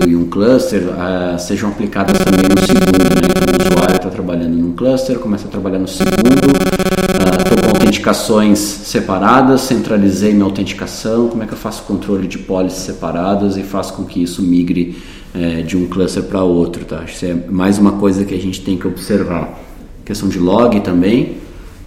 em 0.09 0.17
um 0.17 0.27
cluster 0.27 0.83
uh, 0.83 1.39
sejam 1.39 1.69
aplicadas 1.69 2.19
também 2.19 2.45
no 2.49 2.61
segundo? 2.67 2.99
Né? 2.99 3.29
Então, 3.31 3.55
o 3.55 3.73
usuário 3.73 3.97
está 3.97 4.09
trabalhando 4.09 4.55
num 4.55 4.73
cluster, 4.73 5.19
começa 5.19 5.47
a 5.47 5.51
trabalhar 5.51 5.79
no 5.79 5.89
segundo, 5.89 6.47
estou 7.39 7.59
uh, 7.59 7.63
com 7.63 7.69
autenticações 7.69 8.59
separadas, 8.59 9.63
centralizei 9.63 10.33
minha 10.33 10.45
autenticação, 10.45 11.29
como 11.29 11.43
é 11.43 11.47
que 11.47 11.53
eu 11.53 11.59
faço 11.59 11.83
controle 11.83 12.27
de 12.27 12.39
policies 12.39 12.83
separadas 12.83 13.57
e 13.57 13.63
faço 13.63 13.95
com 13.95 14.05
que 14.05 14.23
isso 14.23 14.43
migre 14.43 14.97
uh, 15.35 15.63
de 15.63 15.77
um 15.77 15.87
cluster 15.87 16.23
para 16.23 16.43
outro? 16.43 16.85
Tá? 16.85 17.05
Que 17.05 17.27
é 17.27 17.35
mais 17.35 17.79
uma 17.79 17.93
coisa 17.93 18.25
que 18.25 18.35
a 18.35 18.41
gente 18.41 18.61
tem 18.63 18.77
que 18.77 18.87
observar. 18.87 19.59
Questão 20.05 20.29
de 20.29 20.39
log 20.39 20.81
também, 20.81 21.37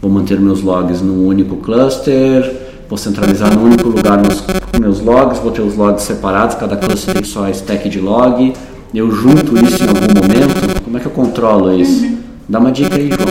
vou 0.01 0.11
manter 0.11 0.39
meus 0.39 0.61
logs 0.61 1.01
num 1.01 1.25
único 1.25 1.57
cluster 1.57 2.70
vou 2.91 2.97
centralizar 2.97 3.55
num 3.55 3.63
único 3.63 3.87
lugar 3.87 4.21
meus, 4.21 4.43
meus 4.77 4.99
logs, 4.99 5.39
vou 5.39 5.49
ter 5.49 5.61
os 5.61 5.77
logs 5.77 6.03
separados, 6.03 6.57
cada 6.57 6.75
cluster 6.75 7.13
tem 7.13 7.23
só 7.23 7.47
stack 7.47 7.87
de 7.87 8.01
log, 8.01 8.51
eu 8.93 9.09
junto 9.09 9.57
isso 9.65 9.81
em 9.81 9.87
algum 9.87 10.01
momento, 10.01 10.83
como 10.83 10.97
é 10.97 10.99
que 10.99 11.05
eu 11.05 11.11
controlo 11.11 11.73
isso? 11.79 12.03
Uhum. 12.03 12.17
Dá 12.49 12.59
uma 12.59 12.69
dica 12.69 12.93
aí, 12.93 13.07
João. 13.07 13.29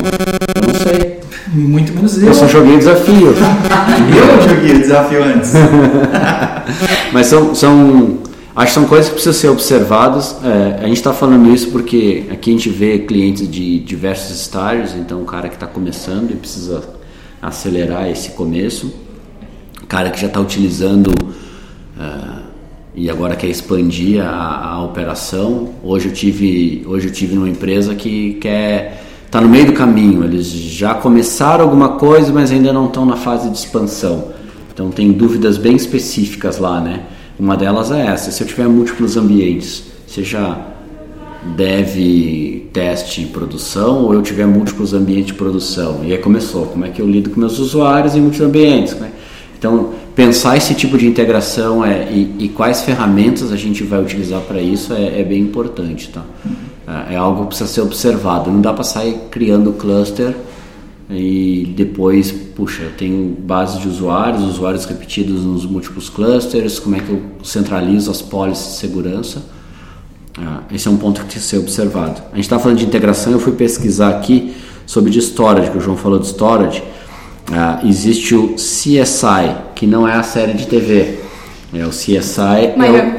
Eu 0.56 0.66
não 0.66 0.74
sei. 0.74 1.20
Muito 1.48 1.92
menos 1.92 2.16
eu. 2.16 2.28
Eu 2.28 2.32
só 2.32 2.48
joguei 2.48 2.78
desafio. 2.78 3.34
eu 3.36 4.48
joguei 4.48 4.78
desafio 4.78 5.22
antes. 5.24 5.52
Mas 7.12 7.26
são, 7.26 7.54
são, 7.54 8.18
acho 8.56 8.66
que 8.66 8.72
são 8.72 8.86
coisas 8.86 9.08
que 9.08 9.12
precisam 9.12 9.34
ser 9.34 9.48
observadas. 9.48 10.36
É, 10.42 10.84
a 10.84 10.86
gente 10.86 10.96
está 10.96 11.12
falando 11.12 11.52
isso 11.52 11.70
porque 11.70 12.24
aqui 12.30 12.48
a 12.48 12.52
gente 12.54 12.70
vê 12.70 13.00
clientes 13.00 13.46
de 13.46 13.78
diversos 13.80 14.40
estágios, 14.40 14.94
então 14.94 15.20
o 15.20 15.26
cara 15.26 15.48
que 15.48 15.54
está 15.56 15.66
começando 15.66 16.30
e 16.30 16.34
precisa 16.34 16.82
acelerar 17.42 18.08
esse 18.08 18.30
começo 18.30 18.90
cara 19.90 20.08
que 20.08 20.20
já 20.20 20.28
está 20.28 20.40
utilizando 20.40 21.08
uh, 21.08 22.40
e 22.94 23.10
agora 23.10 23.34
quer 23.34 23.48
expandir 23.48 24.24
a, 24.24 24.74
a, 24.74 24.84
operação. 24.84 25.70
Hoje 25.82 26.06
eu 26.06 26.12
tive, 26.12 26.84
hoje 26.86 27.08
eu 27.08 27.12
tive 27.12 27.34
numa 27.34 27.48
empresa 27.48 27.92
que 27.96 28.34
quer 28.34 29.02
está 29.26 29.40
no 29.40 29.48
meio 29.48 29.66
do 29.66 29.72
caminho. 29.72 30.22
Eles 30.22 30.46
já 30.46 30.94
começaram 30.94 31.64
alguma 31.64 31.90
coisa, 31.96 32.32
mas 32.32 32.52
ainda 32.52 32.72
não 32.72 32.86
estão 32.86 33.04
na 33.04 33.16
fase 33.16 33.50
de 33.50 33.56
expansão. 33.56 34.28
Então 34.72 34.90
tem 34.92 35.10
dúvidas 35.10 35.58
bem 35.58 35.74
específicas 35.74 36.58
lá, 36.58 36.80
né? 36.80 37.02
Uma 37.36 37.56
delas 37.56 37.90
é 37.90 38.06
essa: 38.06 38.30
se 38.30 38.44
eu 38.44 38.46
tiver 38.46 38.68
múltiplos 38.68 39.16
ambientes, 39.16 39.82
seja 40.06 40.56
dev, 41.56 42.68
teste 42.72 43.22
e 43.22 43.26
produção, 43.26 44.04
ou 44.04 44.14
eu 44.14 44.22
tiver 44.22 44.46
múltiplos 44.46 44.94
ambientes 44.94 45.26
de 45.26 45.34
produção. 45.34 46.04
E 46.04 46.12
aí 46.12 46.18
começou, 46.18 46.66
como 46.66 46.84
é 46.84 46.90
que 46.90 47.02
eu 47.02 47.10
lido 47.10 47.30
com 47.30 47.40
meus 47.40 47.58
usuários 47.58 48.14
em 48.14 48.20
múltiplos 48.20 48.48
ambientes? 48.48 48.92
É? 48.92 49.19
Então, 49.60 49.90
pensar 50.16 50.56
esse 50.56 50.74
tipo 50.74 50.96
de 50.96 51.06
integração 51.06 51.84
é, 51.84 52.10
e, 52.10 52.34
e 52.38 52.48
quais 52.48 52.80
ferramentas 52.80 53.52
a 53.52 53.56
gente 53.56 53.84
vai 53.84 54.00
utilizar 54.00 54.40
para 54.40 54.58
isso 54.58 54.94
é, 54.94 55.20
é, 55.20 55.22
bem 55.22 55.42
importante. 55.42 56.08
Tá? 56.08 56.24
É, 56.88 57.12
é 57.12 57.16
algo 57.18 57.42
que 57.42 57.48
precisa 57.48 57.68
ser 57.68 57.82
observado. 57.82 58.50
Não 58.50 58.62
dá 58.62 58.72
para 58.72 58.84
sair 58.84 59.18
criando 59.30 59.74
cluster 59.74 60.34
e 61.10 61.74
depois, 61.76 62.32
puxa, 62.32 62.84
eu 62.84 62.92
tenho 62.92 63.36
base 63.38 63.78
de 63.80 63.86
usuários, 63.86 64.44
usuários 64.44 64.86
repetidos 64.86 65.44
nos 65.44 65.66
múltiplos 65.66 66.08
clusters, 66.08 66.78
como 66.78 66.96
é 66.96 67.00
que 67.00 67.10
eu 67.10 67.20
centralizo 67.44 68.10
as 68.10 68.22
policies 68.22 68.66
de 68.66 68.72
segurança. 68.78 69.42
Ah, 70.38 70.62
esse 70.72 70.88
é 70.88 70.90
um 70.90 70.96
ponto 70.96 71.20
que 71.20 71.26
tem 71.26 71.38
que 71.38 71.44
ser 71.44 71.58
observado. 71.58 72.22
A 72.32 72.36
gente 72.36 72.44
está 72.44 72.58
falando 72.58 72.78
de 72.78 72.86
integração, 72.86 73.30
eu 73.30 73.38
fui 73.38 73.52
pesquisar 73.52 74.08
aqui 74.08 74.54
sobre 74.86 75.10
de 75.10 75.18
storage, 75.18 75.70
que 75.70 75.76
o 75.76 75.80
João 75.82 75.98
falou 75.98 76.18
de 76.18 76.28
storage. 76.28 76.82
Ah, 77.52 77.80
existe 77.84 78.34
o 78.34 78.54
CSI, 78.54 79.54
que 79.74 79.86
não 79.86 80.06
é 80.06 80.14
a 80.14 80.22
série 80.22 80.52
de 80.52 80.66
TV. 80.66 81.18
É 81.74 81.84
o 81.84 81.90
CSI. 81.90 82.76
Miami. 82.76 83.12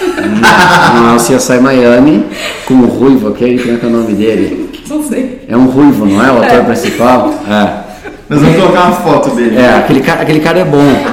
É 0.00 0.20
o, 0.20 0.94
não, 0.94 1.02
não, 1.02 1.12
é 1.12 1.16
o 1.16 1.16
CSI 1.16 1.60
Miami, 1.60 2.24
com 2.66 2.74
o 2.74 2.86
ruivo, 2.86 3.28
aquele, 3.28 3.58
como 3.58 3.74
é 3.74 3.76
que 3.78 3.86
é 3.86 3.88
o 3.88 3.92
nome 3.92 4.14
dele? 4.14 4.70
Não 4.88 5.02
sei. 5.02 5.44
É 5.48 5.56
um 5.56 5.66
ruivo, 5.66 6.06
não 6.06 6.24
é? 6.24 6.30
O 6.30 6.42
ator 6.42 6.58
é. 6.58 6.62
principal? 6.62 7.34
É. 7.48 7.84
Nós 8.28 8.40
vamos 8.40 8.56
colocar 8.56 8.84
uma 8.84 8.96
foto 8.96 9.30
dele. 9.34 9.56
É, 9.56 9.76
aquele 9.76 10.00
cara, 10.00 10.22
aquele 10.22 10.40
cara 10.40 10.58
é 10.60 10.64
bom. 10.64 11.04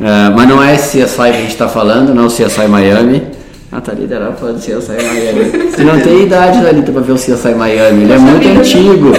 É, 0.00 0.30
mas 0.34 0.48
não 0.48 0.62
é 0.62 0.74
esse 0.74 1.02
CSI 1.02 1.16
que 1.16 1.22
a 1.22 1.32
gente 1.32 1.50
está 1.50 1.68
falando, 1.68 2.14
não 2.14 2.24
é 2.24 2.26
o 2.26 2.30
CSI 2.30 2.66
Miami. 2.68 3.22
A 3.70 3.80
Thalita 3.80 4.14
era 4.14 4.32
fã 4.32 4.52
do 4.52 4.58
CSI 4.58 4.92
Miami. 4.92 5.70
Você 5.70 5.82
não 5.82 6.00
tem 6.00 6.24
idade, 6.24 6.62
Thalita, 6.62 6.92
para 6.92 7.02
ver 7.02 7.12
o 7.12 7.16
CSI 7.16 7.54
Miami. 7.56 8.04
Ele 8.04 8.12
é 8.12 8.18
muito 8.18 8.48
antigo. 8.48 9.12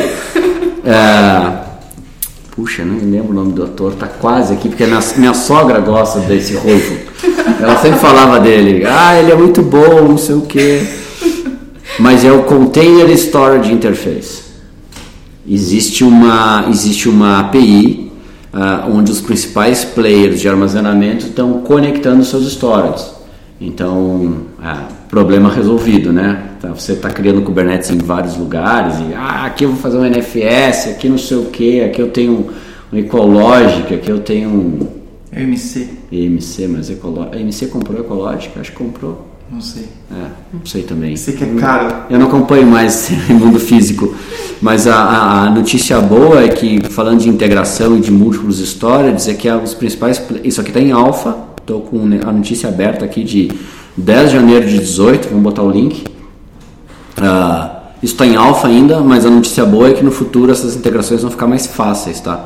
É, 0.85 1.64
Puxa, 2.55 2.85
não 2.85 2.95
me 2.95 3.11
lembro 3.11 3.31
o 3.31 3.35
nome 3.35 3.51
do 3.51 3.63
ator, 3.63 3.95
tá 3.95 4.07
quase 4.07 4.53
aqui, 4.53 4.69
porque 4.69 4.85
minha, 4.85 5.01
minha 5.17 5.33
sogra 5.33 5.79
gosta 5.79 6.21
desse 6.21 6.55
ruivo. 6.55 6.95
Ela 7.61 7.77
sempre 7.77 7.99
falava 7.99 8.39
dele, 8.39 8.85
ah, 8.85 9.19
ele 9.19 9.31
é 9.31 9.35
muito 9.35 9.61
bom, 9.61 10.07
não 10.07 10.17
sei 10.17 10.35
o 10.35 10.41
quê. 10.41 10.81
Mas 11.99 12.23
é 12.23 12.31
o 12.31 12.43
Container 12.43 13.09
Storage 13.11 13.73
Interface. 13.73 14.43
Existe 15.45 16.03
uma, 16.03 16.65
existe 16.69 17.09
uma 17.09 17.39
API 17.39 18.11
uh, 18.53 18.57
ah, 18.57 18.87
onde 18.89 19.11
os 19.11 19.19
principais 19.19 19.83
players 19.83 20.39
de 20.39 20.47
armazenamento 20.47 21.25
estão 21.25 21.61
conectando 21.61 22.23
seus 22.23 22.47
storages. 22.47 23.11
Então, 23.59 24.45
ah, 24.61 24.87
problema 25.09 25.49
resolvido, 25.49 26.13
né? 26.13 26.41
Então, 26.65 26.75
você 26.75 26.93
está 26.93 27.11
criando 27.11 27.43
Kubernetes 27.43 27.91
em 27.91 27.99
vários 27.99 28.35
lugares 28.37 28.95
e 28.99 29.13
ah, 29.13 29.45
aqui 29.45 29.65
eu 29.65 29.69
vou 29.69 29.77
fazer 29.77 29.97
um 29.97 30.03
NFS, 30.03 30.87
aqui 30.87 31.07
não 31.07 31.17
sei 31.17 31.37
o 31.37 31.45
que, 31.45 31.81
aqui 31.81 32.01
eu 32.01 32.09
tenho 32.09 32.49
um 32.91 32.97
Ecologic, 32.97 33.93
aqui 33.93 34.09
eu 34.09 34.19
tenho 34.19 34.49
um 34.49 34.87
EMC. 35.31 35.87
EMC, 36.11 36.67
mas 36.67 36.89
Ecologic. 36.89 37.35
A 37.35 37.39
EMC 37.39 37.67
comprou 37.67 37.99
Ecologic? 37.99 38.59
Acho 38.59 38.71
que 38.71 38.77
comprou. 38.77 39.27
Não 39.51 39.61
sei. 39.61 39.83
É, 40.11 40.25
não 40.51 40.65
sei 40.65 40.81
também. 40.81 41.15
Sei 41.15 41.35
que 41.35 41.43
é 41.43 41.47
caro. 41.59 41.95
Eu 42.09 42.17
não 42.17 42.25
acompanho 42.25 42.65
mais 42.65 43.11
o 43.29 43.33
mundo 43.33 43.59
físico. 43.59 44.15
Mas 44.59 44.87
a, 44.87 44.95
a, 44.95 45.43
a, 45.43 45.49
notícia 45.51 46.01
boa 46.01 46.43
é 46.43 46.47
que, 46.47 46.81
falando 46.89 47.19
de 47.19 47.29
integração 47.29 47.95
e 47.95 48.01
de 48.01 48.11
múltiplos 48.11 48.59
storages, 48.59 49.27
é 49.27 49.35
que 49.35 49.47
os 49.51 49.75
principais. 49.75 50.19
Isso 50.43 50.59
aqui 50.61 50.71
está 50.71 50.79
em 50.79 50.91
alfa. 50.91 51.37
Estou 51.59 51.81
com 51.81 51.99
a 51.99 52.31
notícia 52.31 52.69
aberta 52.69 53.05
aqui 53.05 53.23
de 53.23 53.51
10 53.95 54.31
de 54.31 54.35
janeiro 54.35 54.67
de 54.67 54.79
18. 54.79 55.27
Vamos 55.29 55.43
botar 55.43 55.61
o 55.61 55.69
link. 55.69 56.14
Uh, 57.17 57.85
isso 58.03 58.13
está 58.13 58.25
em 58.25 58.35
alfa 58.35 58.67
ainda, 58.67 58.99
mas 58.99 59.25
a 59.25 59.29
notícia 59.29 59.65
boa 59.65 59.89
é 59.89 59.93
que 59.93 60.03
no 60.03 60.11
futuro 60.11 60.51
essas 60.51 60.75
integrações 60.75 61.21
vão 61.21 61.31
ficar 61.31 61.47
mais 61.47 61.65
fáceis, 61.65 62.19
tá? 62.19 62.45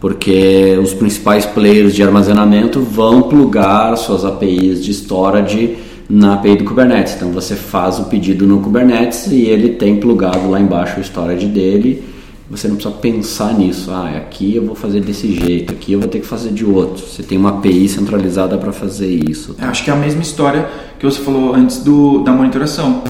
Porque 0.00 0.78
os 0.82 0.92
principais 0.94 1.46
players 1.46 1.94
de 1.94 2.02
armazenamento 2.02 2.80
vão 2.80 3.22
plugar 3.22 3.96
suas 3.96 4.24
APIs 4.24 4.84
de 4.84 4.92
storage 4.92 5.76
na 6.08 6.34
API 6.34 6.56
do 6.56 6.64
Kubernetes. 6.64 7.14
Então 7.14 7.30
você 7.30 7.54
faz 7.54 7.98
o 7.98 8.04
pedido 8.04 8.46
no 8.46 8.60
Kubernetes 8.60 9.26
e 9.28 9.42
ele 9.42 9.70
tem 9.70 9.96
plugado 9.96 10.50
lá 10.50 10.60
embaixo 10.60 10.98
o 10.98 11.02
storage 11.02 11.46
dele. 11.46 12.02
Você 12.48 12.68
não 12.68 12.76
precisa 12.76 12.94
pensar 12.94 13.54
nisso. 13.54 13.90
Ah, 13.90 14.10
aqui 14.16 14.54
eu 14.54 14.64
vou 14.64 14.76
fazer 14.76 15.00
desse 15.00 15.32
jeito, 15.32 15.72
aqui 15.72 15.92
eu 15.92 16.00
vou 16.00 16.08
ter 16.08 16.20
que 16.20 16.26
fazer 16.26 16.50
de 16.50 16.64
outro. 16.64 17.04
Você 17.04 17.22
tem 17.22 17.36
uma 17.36 17.50
API 17.50 17.88
centralizada 17.88 18.56
para 18.56 18.72
fazer 18.72 19.08
isso. 19.28 19.54
Tá? 19.54 19.68
Acho 19.68 19.82
que 19.84 19.90
é 19.90 19.92
a 19.92 19.96
mesma 19.96 20.22
história 20.22 20.68
que 20.98 21.04
você 21.04 21.20
falou 21.20 21.54
antes 21.54 21.78
do, 21.78 22.20
da 22.20 22.32
monitoração. 22.32 23.02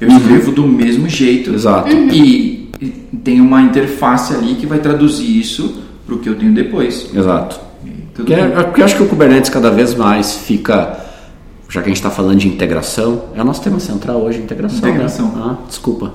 Eu 0.00 0.08
uhum. 0.08 0.16
escrevo 0.16 0.52
do 0.52 0.66
mesmo 0.66 1.08
jeito. 1.08 1.54
Exato. 1.54 1.90
E, 1.90 2.70
e 2.80 2.86
tem 3.22 3.40
uma 3.40 3.62
interface 3.62 4.34
ali 4.34 4.54
que 4.54 4.66
vai 4.66 4.78
traduzir 4.78 5.38
isso 5.38 5.82
para 6.06 6.14
o 6.14 6.18
que 6.18 6.28
eu 6.28 6.36
tenho 6.36 6.52
depois. 6.52 7.08
Exato. 7.14 7.60
Porque, 8.14 8.32
é, 8.32 8.46
porque 8.46 8.80
eu 8.80 8.84
acho 8.84 8.96
que 8.96 9.02
o 9.02 9.08
Kubernetes 9.08 9.50
cada 9.50 9.70
vez 9.70 9.94
mais 9.94 10.34
fica 10.34 11.04
já 11.74 11.80
que 11.82 11.86
a 11.86 11.90
gente 11.90 11.96
está 11.96 12.10
falando 12.10 12.38
de 12.38 12.46
integração, 12.46 13.24
é 13.34 13.42
o 13.42 13.44
nosso 13.44 13.60
tema 13.60 13.80
central 13.80 14.18
hoje, 14.18 14.38
integração. 14.38 14.80
Né? 14.80 14.90
Integração. 14.90 15.26
Né? 15.26 15.42
Ah, 15.44 15.56
desculpa, 15.66 16.12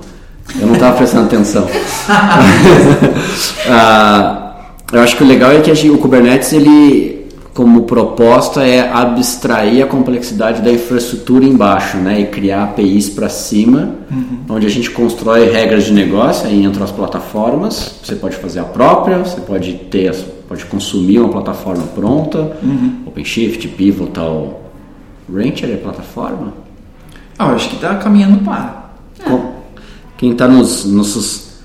eu 0.58 0.66
não 0.66 0.72
estava 0.72 0.96
prestando 0.96 1.26
atenção. 1.26 1.68
ah, 3.68 4.54
eu 4.90 5.00
acho 5.00 5.18
que 5.18 5.22
o 5.22 5.26
legal 5.26 5.52
é 5.52 5.60
que 5.60 5.90
o 5.90 5.98
Kubernetes, 5.98 6.54
ele, 6.54 7.19
como 7.60 7.82
proposta, 7.82 8.64
é 8.64 8.90
abstrair 8.90 9.84
a 9.84 9.86
complexidade 9.86 10.62
da 10.62 10.72
infraestrutura 10.72 11.44
embaixo, 11.44 11.98
né, 11.98 12.22
e 12.22 12.26
criar 12.28 12.62
APIs 12.62 13.10
para 13.10 13.28
cima, 13.28 13.96
uhum. 14.10 14.38
onde 14.48 14.66
a 14.66 14.70
gente 14.70 14.90
constrói 14.90 15.44
regras 15.50 15.84
de 15.84 15.92
negócio, 15.92 16.46
aí 16.46 16.64
entram 16.64 16.84
as 16.84 16.90
plataformas. 16.90 17.96
Você 18.02 18.16
pode 18.16 18.36
fazer 18.36 18.60
a 18.60 18.64
própria, 18.64 19.18
você 19.18 19.42
pode 19.42 19.74
ter, 19.74 20.14
pode 20.48 20.64
consumir 20.64 21.18
uma 21.18 21.28
plataforma 21.28 21.82
pronta, 21.88 22.56
uhum. 22.62 23.02
OpenShift, 23.04 23.68
Pivotal 23.68 24.62
Rancher 25.30 25.68
é 25.68 25.76
plataforma? 25.76 26.54
Ah, 27.38 27.48
eu 27.48 27.56
acho 27.56 27.68
que 27.68 27.74
está 27.74 27.94
caminhando 27.96 28.42
para. 28.42 28.90
É. 29.18 29.38
Quem 30.16 30.32
está 30.32 30.48
nos 30.48 30.86
nossos 30.86 31.58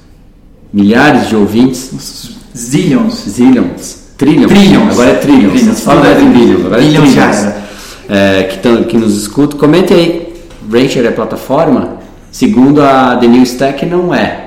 milhares 0.73 1.29
de 1.29 1.38
ouvintes? 1.38 2.36
zillions. 2.53 3.13
Zillions. 3.29 4.05
Trillions. 4.17 4.51
Trillions. 4.51 4.91
Agora 4.91 5.10
é 5.10 5.15
trillions. 5.15 5.54
trillions. 5.54 5.80
Fala 5.82 6.08
é 6.08 6.15
billions. 6.15 6.65
Agora 6.65 6.82
é 6.82 6.88
trillions. 6.88 7.47
É, 8.08 8.43
que, 8.43 8.60
tão, 8.60 8.84
que 8.84 8.97
nos 8.97 9.15
escutam. 9.17 9.60
Comente 9.60 9.93
aí. 9.93 10.34
Rancher 10.71 11.06
é 11.06 11.12
plataforma? 11.12 11.99
Segundo 12.32 12.82
a 12.82 13.15
The 13.15 13.28
New 13.28 13.43
Stack, 13.43 13.86
não 13.86 14.13
é. 14.13 14.45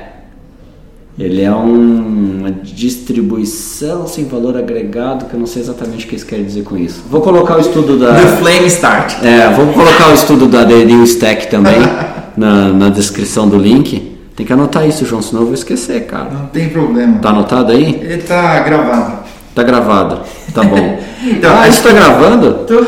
Ele 1.18 1.42
é 1.42 1.50
um, 1.50 2.38
uma 2.40 2.50
distribuição 2.52 4.07
sem 4.07 4.24
valor 4.24 4.57
agregado, 4.57 5.24
que 5.24 5.35
eu 5.35 5.40
não 5.40 5.46
sei 5.46 5.62
exatamente 5.62 6.07
o 6.07 6.09
que 6.09 6.14
isso 6.14 6.24
quer 6.24 6.40
dizer 6.40 6.62
com 6.62 6.76
isso. 6.76 7.02
Vou 7.11 7.20
colocar 7.20 7.57
o 7.57 7.61
estudo 7.61 7.98
da. 7.98 8.14
The 8.14 8.37
Flame 8.37 8.66
Start. 8.66 9.14
É, 9.24 9.50
vou 9.52 9.66
colocar 9.72 10.11
o 10.11 10.14
estudo 10.14 10.46
da 10.46 10.64
The 10.64 10.85
New 10.85 11.02
Stack 11.04 11.48
também 11.48 11.81
na, 12.37 12.68
na 12.68 12.88
descrição 12.88 13.48
do 13.48 13.59
link. 13.59 14.16
Tem 14.37 14.46
que 14.46 14.52
anotar 14.52 14.87
isso, 14.87 15.04
João, 15.04 15.20
senão 15.20 15.42
eu 15.42 15.46
vou 15.46 15.54
esquecer, 15.54 16.07
cara. 16.07 16.31
Não 16.31 16.46
tem 16.46 16.68
problema. 16.68 17.18
Tá 17.18 17.31
anotado 17.31 17.72
aí? 17.72 17.98
Ele 18.00 18.22
tá 18.22 18.61
gravado. 18.61 19.24
Tá 19.59 19.64
gravado, 19.64 20.21
tá 20.55 20.62
bom. 20.62 21.01
então, 21.27 21.59
ah, 21.59 21.66
isso 21.66 21.83
tá 21.83 21.90
gravando? 21.90 22.64
Tô. 22.64 22.81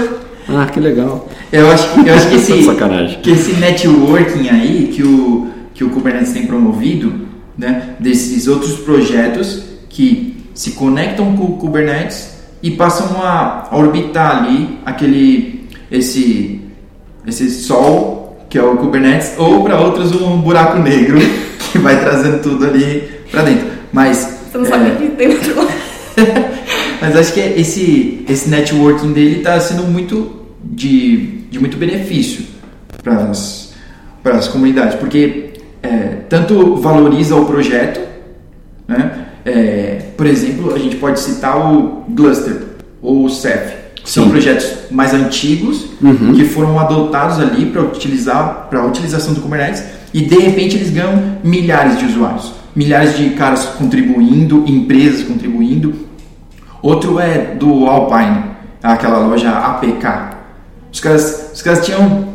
Ah, 0.48 0.66
que 0.66 0.78
legal. 0.78 1.28
Eu 1.50 1.68
acho, 1.68 1.88
eu 2.06 2.14
acho 2.14 2.28
que, 2.28 2.36
esse, 2.38 2.52
que 3.24 3.30
esse 3.32 3.52
networking 3.54 4.48
aí 4.48 4.88
que 4.94 5.02
o, 5.02 5.48
que 5.74 5.82
o 5.82 5.90
Kubernetes 5.90 6.32
tem 6.32 6.46
promovido 6.46 7.26
né, 7.58 7.96
desses 7.98 8.46
outros 8.46 8.74
projetos 8.74 9.64
que 9.88 10.46
se 10.54 10.70
conectam 10.70 11.34
com 11.36 11.42
o 11.42 11.56
Kubernetes 11.56 12.36
e 12.62 12.70
passam 12.70 13.20
a 13.20 13.68
orbitar 13.72 14.36
ali 14.36 14.78
aquele 14.86 15.68
esse 15.90 16.60
esse 17.26 17.50
sol 17.50 18.46
que 18.48 18.56
é 18.56 18.62
o 18.62 18.76
Kubernetes 18.76 19.32
ou 19.38 19.64
para 19.64 19.76
outros 19.80 20.12
um 20.12 20.40
buraco 20.40 20.78
negro 20.78 21.18
que 21.72 21.78
vai 21.80 21.98
trazendo 21.98 22.40
tudo 22.40 22.64
ali 22.64 23.10
para 23.28 23.42
dentro. 23.42 23.66
Mas 23.92 24.38
você 24.48 24.56
não 24.56 24.64
sabe 24.64 24.86
é... 24.86 24.94
que 24.94 25.08
tem 25.08 25.30
outro 25.30 25.56
lado. 25.56 26.59
Mas 27.00 27.16
acho 27.16 27.32
que 27.32 27.40
esse 27.40 28.24
esse 28.28 28.48
networking 28.48 29.12
dele 29.12 29.38
está 29.38 29.58
sendo 29.60 29.84
muito 29.84 30.40
de, 30.62 31.38
de 31.50 31.58
muito 31.58 31.76
benefício 31.76 32.44
para 33.02 34.36
as 34.36 34.48
comunidades, 34.48 34.96
porque 34.96 35.54
é, 35.82 36.18
tanto 36.28 36.76
valoriza 36.76 37.34
o 37.34 37.46
projeto, 37.46 38.00
né? 38.86 39.26
É, 39.44 40.02
por 40.16 40.26
exemplo, 40.26 40.74
a 40.74 40.78
gente 40.78 40.96
pode 40.96 41.18
citar 41.18 41.56
o 41.56 42.04
Gluster 42.10 42.62
ou 43.00 43.24
o 43.24 43.30
Ceph, 43.30 43.72
que 43.94 44.10
são 44.10 44.28
projetos 44.28 44.90
mais 44.90 45.14
antigos 45.14 45.86
uhum. 46.02 46.34
que 46.34 46.44
foram 46.44 46.78
adotados 46.78 47.38
ali 47.40 47.66
para 47.66 47.82
utilizar 47.82 48.66
para 48.68 48.80
a 48.80 48.86
utilização 48.86 49.32
do 49.32 49.40
Kubernetes 49.40 49.82
e 50.12 50.20
de 50.20 50.38
repente 50.38 50.76
eles 50.76 50.90
ganham 50.90 51.38
milhares 51.42 51.98
de 51.98 52.04
usuários, 52.04 52.52
milhares 52.76 53.16
de 53.16 53.30
caras 53.30 53.64
contribuindo, 53.64 54.64
empresas 54.66 55.22
contribuindo. 55.22 56.09
Outro 56.82 57.18
é 57.20 57.54
do 57.54 57.86
Alpine, 57.86 58.44
aquela 58.82 59.18
loja 59.18 59.50
APK. 59.50 60.38
Os 60.92 61.00
caras, 61.00 61.50
os 61.54 61.62
caras 61.62 61.84
tinham 61.84 62.28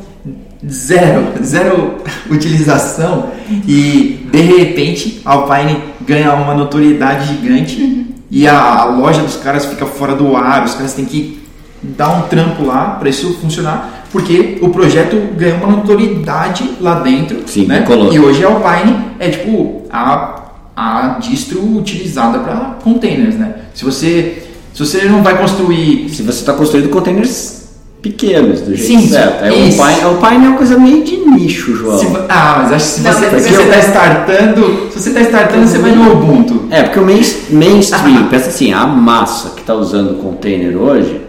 zero, 0.68 1.44
zero 1.44 1.98
utilização 2.30 3.32
e 3.68 4.28
de 4.32 4.42
repente 4.42 5.22
a 5.26 5.34
Alpine 5.34 5.84
ganha 6.02 6.34
uma 6.34 6.54
notoriedade 6.54 7.28
gigante 7.28 8.06
e 8.32 8.48
a, 8.48 8.82
a 8.82 8.86
loja 8.86 9.22
dos 9.22 9.38
caras 9.38 9.66
fica 9.66 9.86
fora 9.86 10.16
do 10.16 10.36
ar, 10.36 10.66
os 10.66 10.74
caras 10.74 10.94
têm 10.94 11.06
que 11.06 11.46
dar 11.82 12.10
um 12.10 12.22
trampo 12.24 12.66
lá 12.66 12.96
para 13.00 13.10
isso 13.10 13.34
funcionar, 13.40 14.06
porque 14.12 14.58
o 14.62 14.70
projeto 14.70 15.16
ganhou 15.38 15.58
uma 15.58 15.78
notoriedade 15.78 16.78
lá 16.82 17.00
dentro, 17.00 17.44
Sim, 17.46 17.68
né? 17.68 17.86
E 18.12 18.20
hoje 18.20 18.44
a 18.44 18.48
Alpine 18.48 18.98
é 19.20 19.30
tipo 19.30 19.84
a, 19.92 20.35
a 20.76 21.18
distro 21.20 21.62
utilizada 21.78 22.40
para 22.40 22.78
containers, 22.84 23.36
né? 23.36 23.56
Se 23.74 23.84
você 23.86 24.44
se 24.74 24.86
você 24.86 25.06
não 25.06 25.24
vai 25.24 25.38
construir 25.38 26.10
Se 26.10 26.22
você 26.22 26.40
está 26.40 26.54
construindo 26.54 26.90
containers 26.90 27.64
pequenos, 28.02 28.62
do 28.62 28.76
jeito 28.76 29.02
Sim, 29.02 29.08
certo. 29.10 29.46
É 29.46 29.52
o 29.52 29.56
isso. 29.68 29.82
Pine, 29.82 30.06
o 30.06 30.18
Pine 30.18 30.46
é 30.46 30.50
uma 30.50 30.58
coisa 30.58 30.78
meio 30.78 31.04
de 31.04 31.18
nicho, 31.18 31.76
João. 31.76 31.98
Se 31.98 32.06
ah, 32.30 32.60
mas 32.62 32.74
acho 32.74 32.86
que 32.86 32.92
se 32.92 33.02
Não, 33.02 33.12
você 33.12 33.40
se 33.40 33.50
você 33.50 33.56
eu- 33.56 33.62
está 33.62 33.80
startando, 33.80 34.90
se 34.92 35.00
você 35.02 35.10
está 35.10 35.22
startando, 35.22 35.68
você 35.68 35.78
vai 35.80 35.92
no 35.96 36.12
Ubuntu. 36.14 36.68
É, 36.70 36.84
porque 36.84 37.00
o 37.00 37.04
main, 37.06 37.22
mainstream, 37.50 38.28
pensa 38.30 38.50
assim, 38.50 38.72
a 38.72 38.86
massa 38.86 39.50
que 39.56 39.62
está 39.62 39.74
usando 39.74 40.22
container 40.22 40.78
hoje, 40.78 41.20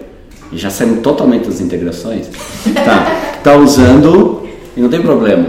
e 0.52 0.58
já 0.58 0.68
saímos 0.68 1.00
totalmente 1.00 1.46
das 1.46 1.62
integrações, 1.62 2.26
tá, 2.74 3.06
tá 3.42 3.56
usando 3.56 4.42
e 4.76 4.80
não 4.82 4.90
tem 4.90 5.00
problema. 5.00 5.46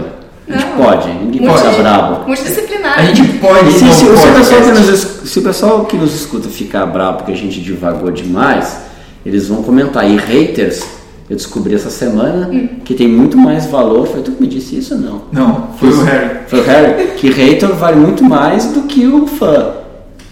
A 0.48 0.52
gente 0.58 0.66
Não. 0.70 0.76
pode, 0.84 1.08
ninguém 1.08 1.40
Multi- 1.42 1.62
pode 1.62 1.76
ficar 1.76 1.82
bravo. 1.82 2.26
Multidisciplinar. 2.26 2.98
A 2.98 3.04
gente 3.04 3.38
pode 3.38 3.72
se, 3.72 3.78
se, 3.78 3.94
se 3.94 4.04
o 4.06 4.34
pessoal 4.34 4.62
que 4.62 4.70
nos, 4.70 5.00
se 5.30 5.38
o 5.38 5.42
pessoal 5.42 5.84
que 5.84 5.96
nos 5.96 6.14
escuta 6.14 6.48
ficar 6.48 6.86
bravo 6.86 7.18
porque 7.18 7.32
a 7.32 7.36
gente 7.36 7.60
divagou 7.60 8.10
demais, 8.10 8.78
eles 9.26 9.48
vão 9.48 9.62
comentar. 9.62 10.08
E 10.10 10.16
haters, 10.16 10.82
eu 11.28 11.36
descobri 11.36 11.74
essa 11.74 11.90
semana 11.90 12.50
que 12.84 12.94
tem 12.94 13.06
muito 13.08 13.36
mais 13.36 13.66
valor. 13.66 14.06
Foi 14.06 14.22
tu 14.22 14.32
que 14.32 14.40
me 14.40 14.48
disse 14.48 14.78
isso 14.78 14.94
ou 14.94 15.00
não? 15.00 15.22
Não, 15.32 15.68
foi 15.78 15.90
o 15.90 16.02
Harry. 16.04 16.30
Foi 16.46 16.60
o 16.60 16.64
Harry? 16.64 17.06
Que 17.18 17.28
hater 17.30 17.68
vale 17.74 17.96
muito 17.96 18.24
mais 18.24 18.66
do 18.66 18.82
que 18.82 19.06
o 19.06 19.26
fã. 19.26 19.72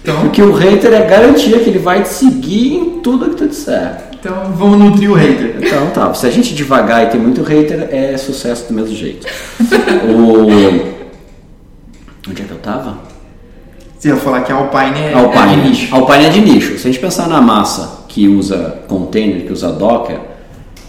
Então, 0.06 0.20
Porque 0.20 0.40
o 0.40 0.52
hater 0.52 0.92
é 0.92 1.04
garantia 1.04 1.58
que 1.58 1.68
ele 1.68 1.80
vai 1.80 2.04
te 2.04 2.10
seguir 2.10 2.74
em 2.74 3.00
tudo 3.00 3.30
que 3.30 3.34
tu 3.34 3.48
disser. 3.48 4.04
então 4.12 4.52
vamos 4.54 4.78
nutrir 4.78 5.10
o 5.10 5.14
hater. 5.14 5.56
Então 5.60 5.90
tá, 5.90 6.14
se 6.14 6.24
a 6.28 6.30
gente 6.30 6.54
devagar 6.54 7.04
e 7.04 7.10
tem 7.10 7.20
muito 7.20 7.42
hater, 7.42 7.88
é 7.90 8.16
sucesso 8.16 8.68
do 8.68 8.74
mesmo 8.74 8.94
jeito. 8.94 9.26
o... 10.08 10.46
Onde 12.30 12.42
é 12.42 12.44
que 12.44 12.52
eu 12.52 12.58
tava? 12.58 12.98
Você 13.98 14.10
ia 14.10 14.16
falar 14.16 14.42
que 14.42 14.52
a 14.52 14.54
Alpine 14.54 15.00
é, 15.00 15.12
Alpine. 15.12 15.42
é 15.42 15.56
de 15.56 15.68
nicho. 15.70 15.94
Alpine 15.94 16.24
é 16.24 16.28
de 16.28 16.40
nicho. 16.40 16.78
Se 16.78 16.86
a 16.86 16.92
gente 16.92 17.00
pensar 17.00 17.28
na 17.28 17.40
massa 17.40 18.04
que 18.06 18.28
usa 18.28 18.78
container, 18.86 19.44
que 19.44 19.52
usa 19.52 19.72
Docker, 19.72 20.20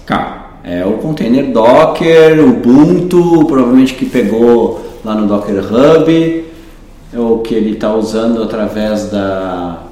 cara, 0.06 0.60
é 0.64 0.86
o 0.86 0.94
container 0.94 1.52
Docker, 1.52 2.40
Ubuntu, 2.40 3.46
provavelmente 3.48 3.96
que 3.96 4.06
pegou 4.06 5.00
lá 5.04 5.16
no 5.16 5.26
Docker 5.26 5.56
Hub, 5.58 6.46
é 7.14 7.20
o 7.20 7.40
que 7.40 7.54
ele 7.54 7.72
está 7.72 7.94
usando 7.94 8.44
através 8.44 9.10
da. 9.10 9.84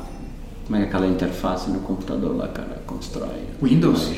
Como 0.65 0.75
é 0.75 0.79
que 0.79 0.85
é 0.85 0.89
aquela 0.89 1.07
interface 1.07 1.69
no 1.69 1.79
computador 1.79 2.35
lá, 2.35 2.47
cara, 2.47 2.81
constrói? 2.87 3.29
Windows? 3.61 4.09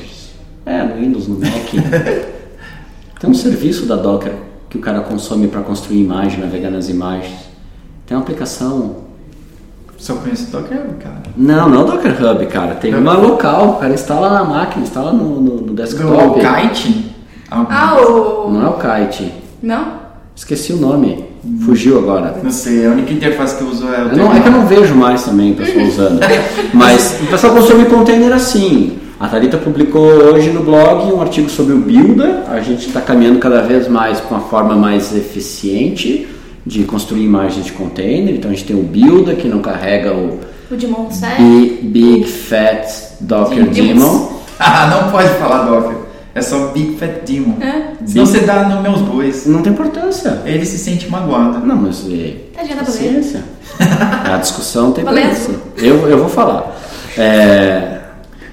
É, 0.64 0.82
no 0.82 0.96
Windows, 0.96 1.28
no 1.28 1.38
Mac. 1.38 1.52
Tem 3.20 3.28
um 3.28 3.34
serviço 3.34 3.86
da 3.86 3.96
Docker 3.96 4.32
que 4.70 4.78
o 4.78 4.80
cara 4.80 5.00
consome 5.00 5.48
para 5.48 5.60
construir 5.62 6.00
imagem, 6.00 6.40
navegar 6.40 6.70
nas 6.70 6.88
imagens. 6.88 7.38
Tem 8.06 8.16
uma 8.16 8.22
aplicação 8.22 8.96
Só 9.96 10.14
conheço 10.16 10.50
Docker, 10.50 10.78
cara. 11.00 11.22
não, 11.36 11.68
não 11.68 11.84
Docker 11.84 12.12
Hub, 12.24 12.46
cara. 12.46 12.74
Tem 12.76 12.94
uma 12.94 13.14
local, 13.14 13.70
o 13.70 13.76
cara 13.76 13.92
instala 13.92 14.30
na 14.30 14.44
máquina, 14.44 14.82
instala 14.84 15.12
no, 15.12 15.40
no, 15.40 15.54
no 15.56 15.62
Do 15.62 15.74
desktop. 15.74 16.40
Kite? 16.40 17.14
Ah, 17.50 17.96
o. 18.00 18.50
Não 18.50 18.66
é 18.66 18.68
o 18.68 18.74
Kite. 18.74 19.32
Não? 19.62 19.98
Esqueci 20.34 20.72
o 20.72 20.76
nome. 20.76 21.24
Fugiu 21.64 21.98
agora. 21.98 22.36
Não 22.42 22.50
sei, 22.50 22.86
a 22.86 22.90
única 22.90 23.12
interface 23.12 23.56
que 23.56 23.62
eu 23.62 23.68
uso 23.68 23.86
é 23.88 24.04
o 24.04 24.08
Eu 24.08 24.16
não- 24.16 24.34
é 24.34 24.40
que 24.40 24.48
eu 24.48 24.52
não 24.52 24.66
vejo 24.66 24.94
mais 24.94 25.24
também 25.24 25.52
o 25.52 25.54
pessoal 25.54 25.84
usando. 25.86 26.20
Mas 26.74 27.18
o 27.22 27.26
pessoal 27.26 27.54
consome 27.54 27.84
container 27.86 28.32
assim. 28.32 28.98
A 29.20 29.26
Thalita 29.28 29.56
publicou 29.56 30.02
hoje 30.02 30.50
no 30.50 30.62
blog 30.62 31.12
um 31.12 31.20
artigo 31.20 31.48
sobre 31.50 31.72
o 31.74 31.78
Builder. 31.78 32.42
A 32.48 32.60
gente 32.60 32.86
está 32.86 33.00
caminhando 33.00 33.38
cada 33.40 33.62
vez 33.62 33.88
mais 33.88 34.20
para 34.20 34.36
uma 34.36 34.46
forma 34.48 34.76
mais 34.76 35.14
eficiente 35.16 36.26
de 36.64 36.84
construir 36.84 37.24
imagens 37.24 37.64
de 37.66 37.72
container. 37.72 38.34
Então 38.34 38.50
a 38.50 38.54
gente 38.54 38.66
tem 38.66 38.76
o 38.76 38.82
Builder 38.82 39.36
que 39.36 39.48
não 39.48 39.58
carrega 39.60 40.12
o 40.14 40.38
O 40.70 40.76
de 40.76 40.86
Monset. 40.86 41.34
Big, 41.40 41.78
Big 41.82 42.24
Fat 42.26 42.86
Docker. 43.20 43.68
Daemon. 43.70 44.38
Ah, 44.60 44.88
não 45.04 45.12
pode 45.12 45.28
falar 45.38 45.66
Docker. 45.66 45.96
É 46.34 46.42
só 46.42 46.68
Big 46.68 46.96
Fat 46.98 47.24
Demon. 47.26 47.56
É. 47.60 47.92
Você 48.04 48.40
dá 48.40 48.64
nos 48.64 48.82
meus 48.82 49.00
bois. 49.02 49.46
Não 49.46 49.62
tem 49.62 49.72
importância. 49.72 50.40
Ele 50.44 50.64
se 50.64 50.78
sente 50.78 51.10
magoado. 51.10 51.66
Não, 51.66 51.76
mas 51.76 52.04
é, 52.10 52.34
Tadinha 52.54 52.76
da 52.76 52.84
paciência. 52.84 53.42
A 54.24 54.36
discussão 54.36 54.92
tem 54.92 55.04
preço. 55.04 55.50
Eu, 55.76 56.08
eu 56.08 56.18
vou 56.18 56.28
falar. 56.28 56.76
É, 57.16 57.98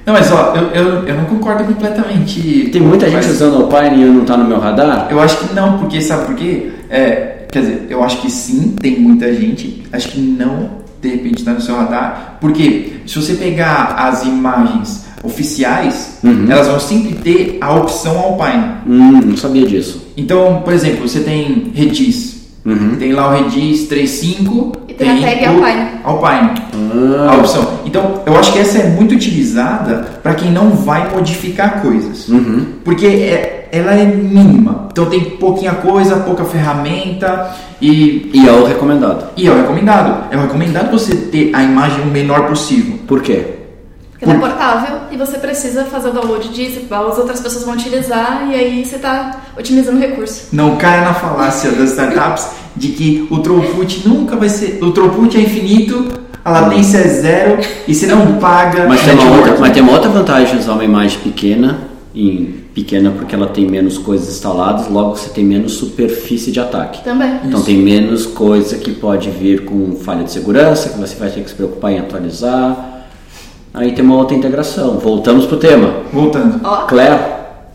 Não, 0.05 0.13
mas 0.13 0.31
ó, 0.31 0.53
eu, 0.55 0.63
eu, 0.69 1.07
eu 1.07 1.15
não 1.15 1.25
concordo 1.25 1.63
completamente. 1.63 2.69
tem 2.71 2.81
muita 2.81 3.05
gente 3.07 3.25
Mas 3.25 3.31
usando 3.31 3.63
o 3.63 3.67
Pine 3.67 4.03
e 4.03 4.05
não 4.05 4.25
tá 4.25 4.35
no 4.37 4.45
meu 4.45 4.59
radar? 4.59 5.07
Eu 5.09 5.19
acho 5.19 5.37
que 5.37 5.53
não, 5.53 5.77
porque 5.79 6.01
sabe 6.01 6.25
por 6.25 6.35
quê? 6.35 6.71
É, 6.89 7.45
quer 7.51 7.59
dizer, 7.61 7.87
eu 7.89 8.03
acho 8.03 8.21
que 8.21 8.31
sim, 8.31 8.75
tem 8.81 8.99
muita 8.99 9.31
gente. 9.33 9.83
Acho 9.91 10.09
que 10.09 10.19
não, 10.19 10.69
de 11.01 11.09
repente, 11.09 11.39
está 11.39 11.51
no 11.53 11.61
seu 11.61 11.75
radar. 11.75 12.37
Porque 12.41 13.01
se 13.05 13.21
você 13.21 13.33
pegar 13.35 13.95
as 13.97 14.23
imagens 14.23 15.04
oficiais, 15.25 16.17
Uhum. 16.23 16.45
elas 16.49 16.67
vão 16.67 16.79
sempre 16.79 17.13
ter 17.15 17.57
a 17.61 17.73
opção 17.73 18.17
Alpine. 18.17 18.63
Hum, 18.87 19.21
não 19.25 19.37
sabia 19.37 19.65
disso. 19.65 20.01
Então, 20.17 20.61
por 20.63 20.73
exemplo, 20.73 21.07
você 21.07 21.19
tem 21.19 21.71
Redis. 21.73 22.35
Uhum. 22.65 22.95
Tem 22.97 23.11
lá 23.13 23.29
o 23.29 23.31
Redis 23.43 23.87
3.5. 23.87 24.71
E 24.87 24.93
tem 24.93 25.09
a 25.09 25.21
tag 25.29 25.45
o 25.45 25.49
Alpine. 25.49 25.87
Alpine. 26.03 26.51
Ah, 27.27 27.31
A 27.33 27.37
opção. 27.37 27.79
Então, 27.85 28.21
eu 28.25 28.35
acho 28.37 28.51
que 28.53 28.59
essa 28.59 28.79
é 28.79 28.89
muito 28.89 29.13
utilizada 29.13 30.19
para 30.23 30.33
quem 30.35 30.51
não 30.51 30.71
vai 30.71 31.09
modificar 31.13 31.81
coisas. 31.81 32.27
Uhum. 32.29 32.65
Porque 32.83 33.05
é- 33.05 33.69
ela 33.71 33.91
é 33.91 34.05
mínima. 34.05 34.87
Então 34.91 35.05
tem 35.07 35.19
pouquinha 35.21 35.73
coisa, 35.73 36.15
pouca 36.17 36.45
ferramenta 36.45 37.51
e, 37.81 38.31
E 38.33 38.47
é 38.47 38.51
o 38.51 38.65
recomendado. 38.65 39.25
e 39.35 39.45
é 39.47 39.51
o 39.51 39.55
recomendado. 39.57 40.33
É 40.33 40.37
o 40.37 40.41
recomendado 40.41 40.91
você 40.91 41.13
ter 41.15 41.51
a 41.53 41.61
imagem 41.61 42.01
o 42.03 42.05
menor 42.07 42.47
possível. 42.47 42.97
Por 43.05 43.21
quê? 43.21 43.43
Ela 44.25 44.35
é 44.35 44.39
portável 44.39 44.97
e 45.11 45.17
você 45.17 45.37
precisa 45.37 45.85
fazer 45.85 46.09
o 46.09 46.11
download 46.11 46.49
disso, 46.49 46.81
as 46.89 47.17
outras 47.17 47.39
pessoas 47.39 47.63
vão 47.63 47.75
utilizar 47.75 48.47
e 48.49 48.55
aí 48.55 48.85
você 48.85 48.95
está 48.95 49.41
otimizando 49.57 49.97
o 49.97 50.01
recurso. 50.01 50.47
Não 50.51 50.75
caia 50.75 51.01
na 51.01 51.13
falácia 51.13 51.71
das 51.71 51.91
startups 51.91 52.49
de 52.75 52.89
que 52.89 53.27
o 53.31 53.39
throughput 53.39 54.07
nunca 54.07 54.35
vai 54.35 54.49
ser. 54.49 54.79
O 54.83 54.91
throughput 54.91 55.37
é 55.37 55.41
infinito, 55.41 56.07
a 56.43 56.51
latência 56.51 56.97
é 56.97 57.07
zero 57.07 57.57
e 57.87 57.93
se 57.93 58.05
não 58.07 58.35
paga. 58.37 58.85
Mas 58.87 59.01
tem, 59.01 59.13
uma 59.13 59.23
network. 59.23 59.49
outra, 59.49 59.61
mas 59.61 59.73
tem 59.73 59.83
uma 59.83 59.93
outra 59.93 60.09
vantagem 60.09 60.55
de 60.55 60.61
usar 60.61 60.73
uma 60.73 60.83
imagem 60.83 61.19
pequena, 61.19 61.79
em 62.13 62.65
pequena 62.73 63.11
porque 63.11 63.33
ela 63.33 63.47
tem 63.47 63.65
menos 63.65 63.97
coisas 63.97 64.27
instaladas, 64.29 64.89
logo 64.89 65.15
você 65.15 65.29
tem 65.29 65.45
menos 65.45 65.73
superfície 65.73 66.51
de 66.51 66.59
ataque. 66.59 67.03
Também. 67.03 67.39
Então 67.45 67.61
tem 67.61 67.77
menos 67.77 68.25
coisa 68.25 68.77
que 68.77 68.91
pode 68.91 69.29
vir 69.29 69.63
com 69.63 69.95
falha 69.95 70.23
de 70.23 70.31
segurança, 70.31 70.89
que 70.89 70.99
você 70.99 71.15
vai 71.15 71.29
ter 71.29 71.41
que 71.41 71.49
se 71.49 71.55
preocupar 71.55 71.93
em 71.93 71.99
atualizar. 71.99 72.94
Aí 73.75 73.91
tem 73.91 74.03
uma 74.05 74.15
outra 74.15 74.35
integração. 74.35 74.97
Voltamos 74.99 75.45
pro 75.45 75.57
tema. 75.57 75.93
Voltando. 76.11 76.61
Ó, 76.63 76.85
Claire, 76.87 77.19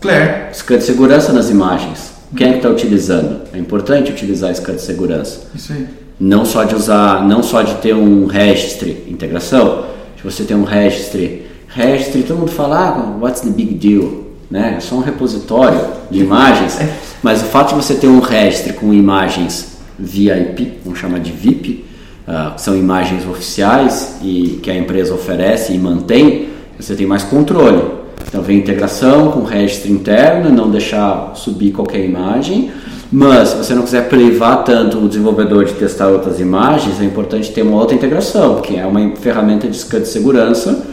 Claire, 0.01 0.53
scan 0.53 0.79
de 0.79 0.83
segurança 0.83 1.31
nas 1.31 1.51
imagens. 1.51 2.11
Quem 2.35 2.47
é 2.47 2.51
que 2.51 2.57
está 2.57 2.69
utilizando? 2.69 3.41
É 3.53 3.59
importante 3.59 4.11
utilizar 4.11 4.53
scan 4.55 4.73
de 4.73 4.81
segurança. 4.81 5.41
isso 5.53 5.71
aí. 5.71 5.87
Não 6.19 6.43
só 6.43 6.63
de 6.63 6.75
usar, 6.75 7.23
não 7.27 7.43
só 7.43 7.61
de 7.61 7.75
ter 7.75 7.95
um 7.95 8.25
registry, 8.25 9.05
integração. 9.07 9.85
Se 10.17 10.23
você 10.23 10.43
tem 10.43 10.57
um 10.57 10.63
registry, 10.63 11.47
registry, 11.67 12.23
todo 12.23 12.39
mundo 12.39 12.51
fala, 12.51 12.79
ah, 12.79 13.17
what's 13.19 13.41
the 13.41 13.49
big 13.49 13.75
deal? 13.75 14.23
Né? 14.49 14.75
É 14.77 14.79
só 14.79 14.95
um 14.95 15.01
repositório 15.01 15.79
de 16.09 16.19
imagens. 16.19 16.79
Mas 17.21 17.41
o 17.41 17.45
fato 17.45 17.69
de 17.69 17.75
você 17.75 17.93
ter 17.93 18.07
um 18.07 18.19
registry 18.19 18.73
com 18.73 18.91
imagens 18.93 19.77
VIP, 19.99 20.79
vamos 20.83 20.99
chamar 20.99 21.19
de 21.19 21.31
VIP, 21.31 21.85
ah, 22.27 22.53
que 22.55 22.61
são 22.61 22.75
imagens 22.75 23.25
oficiais 23.27 24.17
e 24.21 24.59
que 24.61 24.69
a 24.69 24.75
empresa 24.75 25.13
oferece 25.13 25.73
e 25.73 25.77
mantém, 25.77 26.49
você 26.79 26.95
tem 26.95 27.05
mais 27.05 27.23
controle. 27.23 27.81
Então 28.27 28.41
vem 28.41 28.57
integração 28.57 29.31
com 29.31 29.43
registro 29.43 29.91
interno, 29.91 30.49
não 30.49 30.69
deixar 30.69 31.33
subir 31.35 31.71
qualquer 31.71 32.05
imagem. 32.05 32.71
Mas 33.11 33.49
se 33.49 33.57
você 33.57 33.73
não 33.73 33.83
quiser 33.83 34.07
privar 34.07 34.63
tanto 34.63 34.97
o 34.97 35.07
desenvolvedor 35.07 35.65
de 35.65 35.73
testar 35.73 36.07
outras 36.07 36.39
imagens, 36.39 37.01
é 37.01 37.03
importante 37.03 37.51
ter 37.51 37.61
uma 37.61 37.77
outra 37.77 37.93
integração, 37.93 38.61
que 38.61 38.77
é 38.77 38.85
uma 38.85 39.15
ferramenta 39.17 39.67
de 39.67 39.77
scan 39.77 39.99
de 39.99 40.07
segurança 40.07 40.87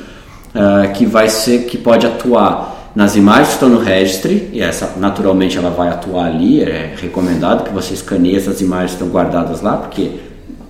ah, 0.55 0.89
que 0.89 1.07
vai 1.07 1.29
ser 1.29 1.67
que 1.67 1.79
pode 1.79 2.07
atuar 2.07 2.91
nas 2.97 3.15
imagens 3.15 3.49
que 3.49 3.55
estão 3.55 3.69
no 3.69 3.79
registry, 3.79 4.49
e 4.53 4.61
essa 4.61 4.95
naturalmente 4.97 5.57
ela 5.57 5.71
vai 5.71 5.89
atuar 5.89 6.27
ali, 6.27 6.63
é 6.63 6.95
recomendado 7.01 7.63
que 7.63 7.73
você 7.73 7.95
escaneie 7.95 8.37
essas 8.37 8.61
imagens 8.61 8.93
que 8.93 8.97
estão 8.97 9.09
guardadas 9.09 9.61
lá, 9.61 9.77
porque 9.77 10.11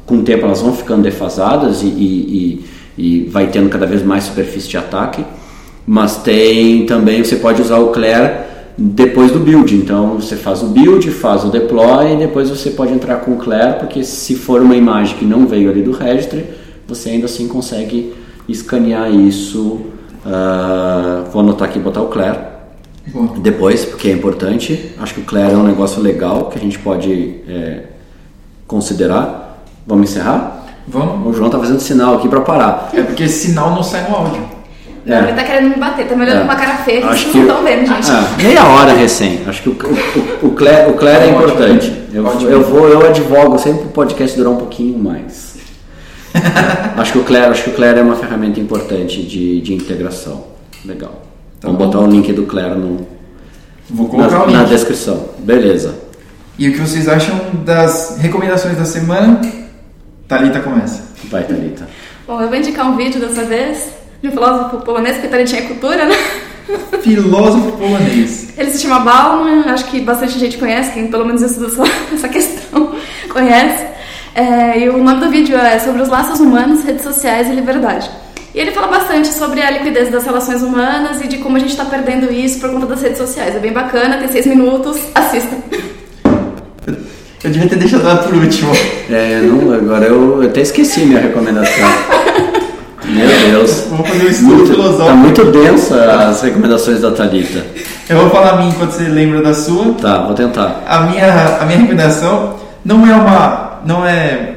com 0.09 0.17
o 0.17 0.23
tempo 0.23 0.47
elas 0.47 0.63
vão 0.63 0.73
ficando 0.73 1.03
defasadas 1.03 1.83
e, 1.83 1.87
e, 1.87 2.65
e, 2.97 3.05
e 3.07 3.29
vai 3.29 3.47
tendo 3.49 3.69
cada 3.69 3.87
vez 3.87 4.03
mais 4.03 4.25
superfície 4.25 4.69
de 4.69 4.77
ataque. 4.77 5.23
Mas 5.87 6.17
tem 6.17 6.87
também, 6.87 7.23
você 7.23 7.37
pode 7.37 7.63
usar 7.63 7.79
o 7.79 7.89
Claire 7.89 8.49
depois 8.77 9.31
do 9.31 9.39
build. 9.39 9.75
Então 9.75 10.15
você 10.15 10.35
faz 10.35 10.63
o 10.63 10.67
build, 10.67 11.11
faz 11.11 11.45
o 11.45 11.51
deploy 11.51 12.15
e 12.15 12.17
depois 12.17 12.49
você 12.49 12.71
pode 12.71 12.93
entrar 12.93 13.17
com 13.17 13.33
o 13.33 13.37
Claire, 13.37 13.79
porque 13.79 14.03
se 14.03 14.35
for 14.35 14.63
uma 14.63 14.77
imagem 14.77 15.17
que 15.17 15.25
não 15.25 15.47
veio 15.47 15.71
ali 15.71 15.83
do 15.83 15.93
registry, 15.93 16.45
você 16.87 17.11
ainda 17.11 17.27
assim 17.27 17.47
consegue 17.47 18.15
escanear 18.49 19.13
isso. 19.15 19.81
Uh, 20.25 21.31
vou 21.31 21.43
anotar 21.43 21.69
aqui 21.69 21.79
e 21.79 21.83
botar 21.83 22.03
o 22.03 22.09
Claire. 22.09 22.39
Bom. 23.09 23.39
Depois, 23.39 23.85
porque 23.85 24.09
é 24.09 24.13
importante. 24.13 24.93
Acho 24.99 25.15
que 25.15 25.21
o 25.21 25.25
Claire 25.25 25.53
é 25.53 25.57
um 25.57 25.65
negócio 25.65 26.01
legal 26.01 26.47
que 26.47 26.59
a 26.59 26.61
gente 26.61 26.79
pode 26.79 27.37
é, 27.49 27.85
considerar. 28.67 29.48
Vamos 29.89 30.11
encerrar? 30.11 30.67
Vamos? 30.87 31.27
O 31.27 31.37
João 31.37 31.51
tá 31.51 31.59
fazendo 31.59 31.81
sinal 31.81 32.15
aqui 32.17 32.29
para 32.29 32.41
parar. 32.43 32.91
É 32.95 33.03
porque 33.03 33.27
sinal 33.27 33.71
não 33.75 33.83
sai 33.83 34.09
no 34.09 34.15
áudio. 34.15 34.43
É. 35.07 35.19
ele 35.21 35.33
tá 35.33 35.43
querendo 35.43 35.71
me 35.71 35.77
bater, 35.77 36.07
tá 36.07 36.15
me 36.15 36.23
olhando 36.23 36.37
É. 36.37 36.39
com 36.41 36.45
uma 36.45 36.55
cara 36.57 36.75
feia 36.79 37.07
Acho 37.07 37.23
vocês 37.23 37.33
que- 37.33 37.39
não 37.39 37.47
estão 37.47 37.63
vendo, 37.65 37.87
gente. 37.87 38.11
Ah, 38.11 38.29
meia 38.37 38.65
hora 38.67 38.93
recém. 38.93 39.41
Acho 39.47 39.63
que 39.63 39.69
o, 39.71 39.73
o, 39.73 40.47
o, 40.47 40.49
o 40.49 40.51
Claire, 40.53 40.91
o 40.91 40.95
Claire 40.95 41.25
é 41.25 41.33
Ótimo. 41.33 41.45
importante. 41.45 42.03
Eu, 42.13 42.27
Ótimo. 42.27 42.51
eu 42.51 42.63
vou, 42.63 42.89
eu 42.89 43.07
advogo 43.07 43.59
sempre 43.59 43.81
pro 43.85 43.89
podcast 43.91 44.37
durar 44.37 44.53
um 44.53 44.57
pouquinho 44.57 44.99
mais. 44.99 45.57
acho 46.99 47.13
que 47.13 47.19
o 47.19 47.25
Claire, 47.25 47.47
acho 47.51 47.65
que 47.65 47.71
o 47.71 47.73
Claire 47.73 47.99
é 48.01 48.03
uma 48.03 48.17
ferramenta 48.17 48.61
importante 48.61 49.23
de, 49.23 49.61
de 49.63 49.73
integração. 49.75 50.45
Legal. 50.85 51.23
Tá 51.61 51.69
Vamos 51.69 51.79
bom. 51.79 51.87
botar 51.87 51.99
o 52.01 52.07
link 52.07 52.31
do 52.35 52.43
Claire 52.45 52.75
no, 52.79 53.07
Vou 53.91 54.09
colocar 54.09 54.31
na, 54.41 54.45
o 54.45 54.51
na 54.51 54.59
link. 54.61 54.69
descrição. 54.69 55.25
Beleza. 55.39 55.95
E 56.59 56.69
o 56.69 56.73
que 56.73 56.81
vocês 56.81 57.09
acham 57.09 57.35
das 57.65 58.19
recomendações 58.21 58.77
da 58.77 58.85
semana? 58.85 59.41
Thalita 60.29 60.61
começa. 60.61 61.03
Vai, 61.25 61.43
Thalita. 61.45 61.89
Bom, 62.27 62.43
eu 62.43 62.49
vou 62.49 62.57
indicar 62.57 62.87
um 62.87 62.97
vídeo 62.97 63.19
dessa 63.19 63.45
vez 63.45 63.89
de 64.21 64.29
um 64.29 64.33
filósofo 64.33 64.77
polonês, 64.85 65.15
porque 65.15 65.29
também 65.29 65.47
tinha 65.47 65.63
cultura, 65.63 66.05
né? 66.05 66.15
Filósofo 67.01 67.73
polonês. 67.79 68.53
Ele 68.59 68.71
se 68.71 68.83
chama 68.83 69.01
Bauman, 69.01 69.65
acho 69.69 69.87
que 69.87 70.01
bastante 70.01 70.39
gente 70.39 70.59
conhece, 70.59 70.93
quem 70.93 71.07
pelo 71.07 71.25
menos 71.25 71.41
estuda 71.41 71.69
essa, 71.69 71.83
essa 72.15 72.29
questão 72.29 72.95
conhece. 73.33 73.87
É, 74.35 74.81
e 74.81 74.89
o 74.91 75.03
nome 75.03 75.19
do 75.19 75.31
vídeo 75.31 75.57
é 75.57 75.79
Sobre 75.79 76.03
os 76.03 76.09
laços 76.09 76.39
humanos, 76.41 76.85
redes 76.85 77.03
sociais 77.03 77.49
e 77.49 77.55
liberdade. 77.55 78.11
E 78.55 78.61
ele 78.61 78.73
fala 78.73 78.89
bastante 78.89 79.29
sobre 79.29 79.63
a 79.63 79.71
liquidez 79.71 80.11
das 80.11 80.25
relações 80.25 80.63
humanas 80.63 81.23
e 81.23 81.29
de 81.29 81.39
como 81.39 81.57
a 81.57 81.61
gente 81.61 81.71
está 81.71 81.87
perdendo 81.87 82.31
isso 82.31 82.61
por 82.61 82.71
conta 82.71 82.87
das 82.87 83.01
redes 83.01 83.17
sociais. 83.17 83.57
É 83.57 83.59
bem 83.59 83.73
bacana, 83.73 84.19
tem 84.19 84.29
seis 84.29 84.47
minutos, 84.47 84.99
assista. 85.15 85.57
Eu 87.45 87.51
devia 87.51 87.69
ter 87.69 87.77
deixado 87.77 88.03
ela 88.09 88.17
por 88.19 88.35
último. 88.35 88.73
É, 89.11 89.41
não, 89.41 89.73
agora 89.73 90.07
eu, 90.07 90.43
eu 90.43 90.49
até 90.49 90.61
esqueci 90.63 91.01
minha 91.01 91.21
recomendação. 91.21 91.89
Meu 93.05 93.27
Deus. 93.51 93.87
Vamos 93.89 94.09
fazer 94.09 94.25
um 94.25 94.29
estudo 94.29 94.55
Muito, 94.57 94.67
tá 94.69 94.75
filosófico. 94.75 95.17
muito 95.17 95.45
densa 95.53 96.05
as 96.29 96.43
recomendações 96.43 97.01
da 97.01 97.11
Thalita. 97.13 97.65
Eu 98.09 98.19
vou 98.19 98.31
falar 98.31 98.51
a 98.51 98.57
minha 98.57 98.71
enquanto 98.71 98.91
você 98.91 99.05
lembra 99.05 99.41
da 99.41 99.55
sua. 99.55 99.95
Tá, 99.95 100.23
vou 100.25 100.35
tentar. 100.35 100.83
A 100.87 101.01
minha, 101.03 101.59
a 101.61 101.65
minha 101.65 101.79
recomendação 101.79 102.57
não 102.85 103.07
é 103.07 103.15
uma. 103.15 103.81
não 103.87 104.05
é 104.05 104.57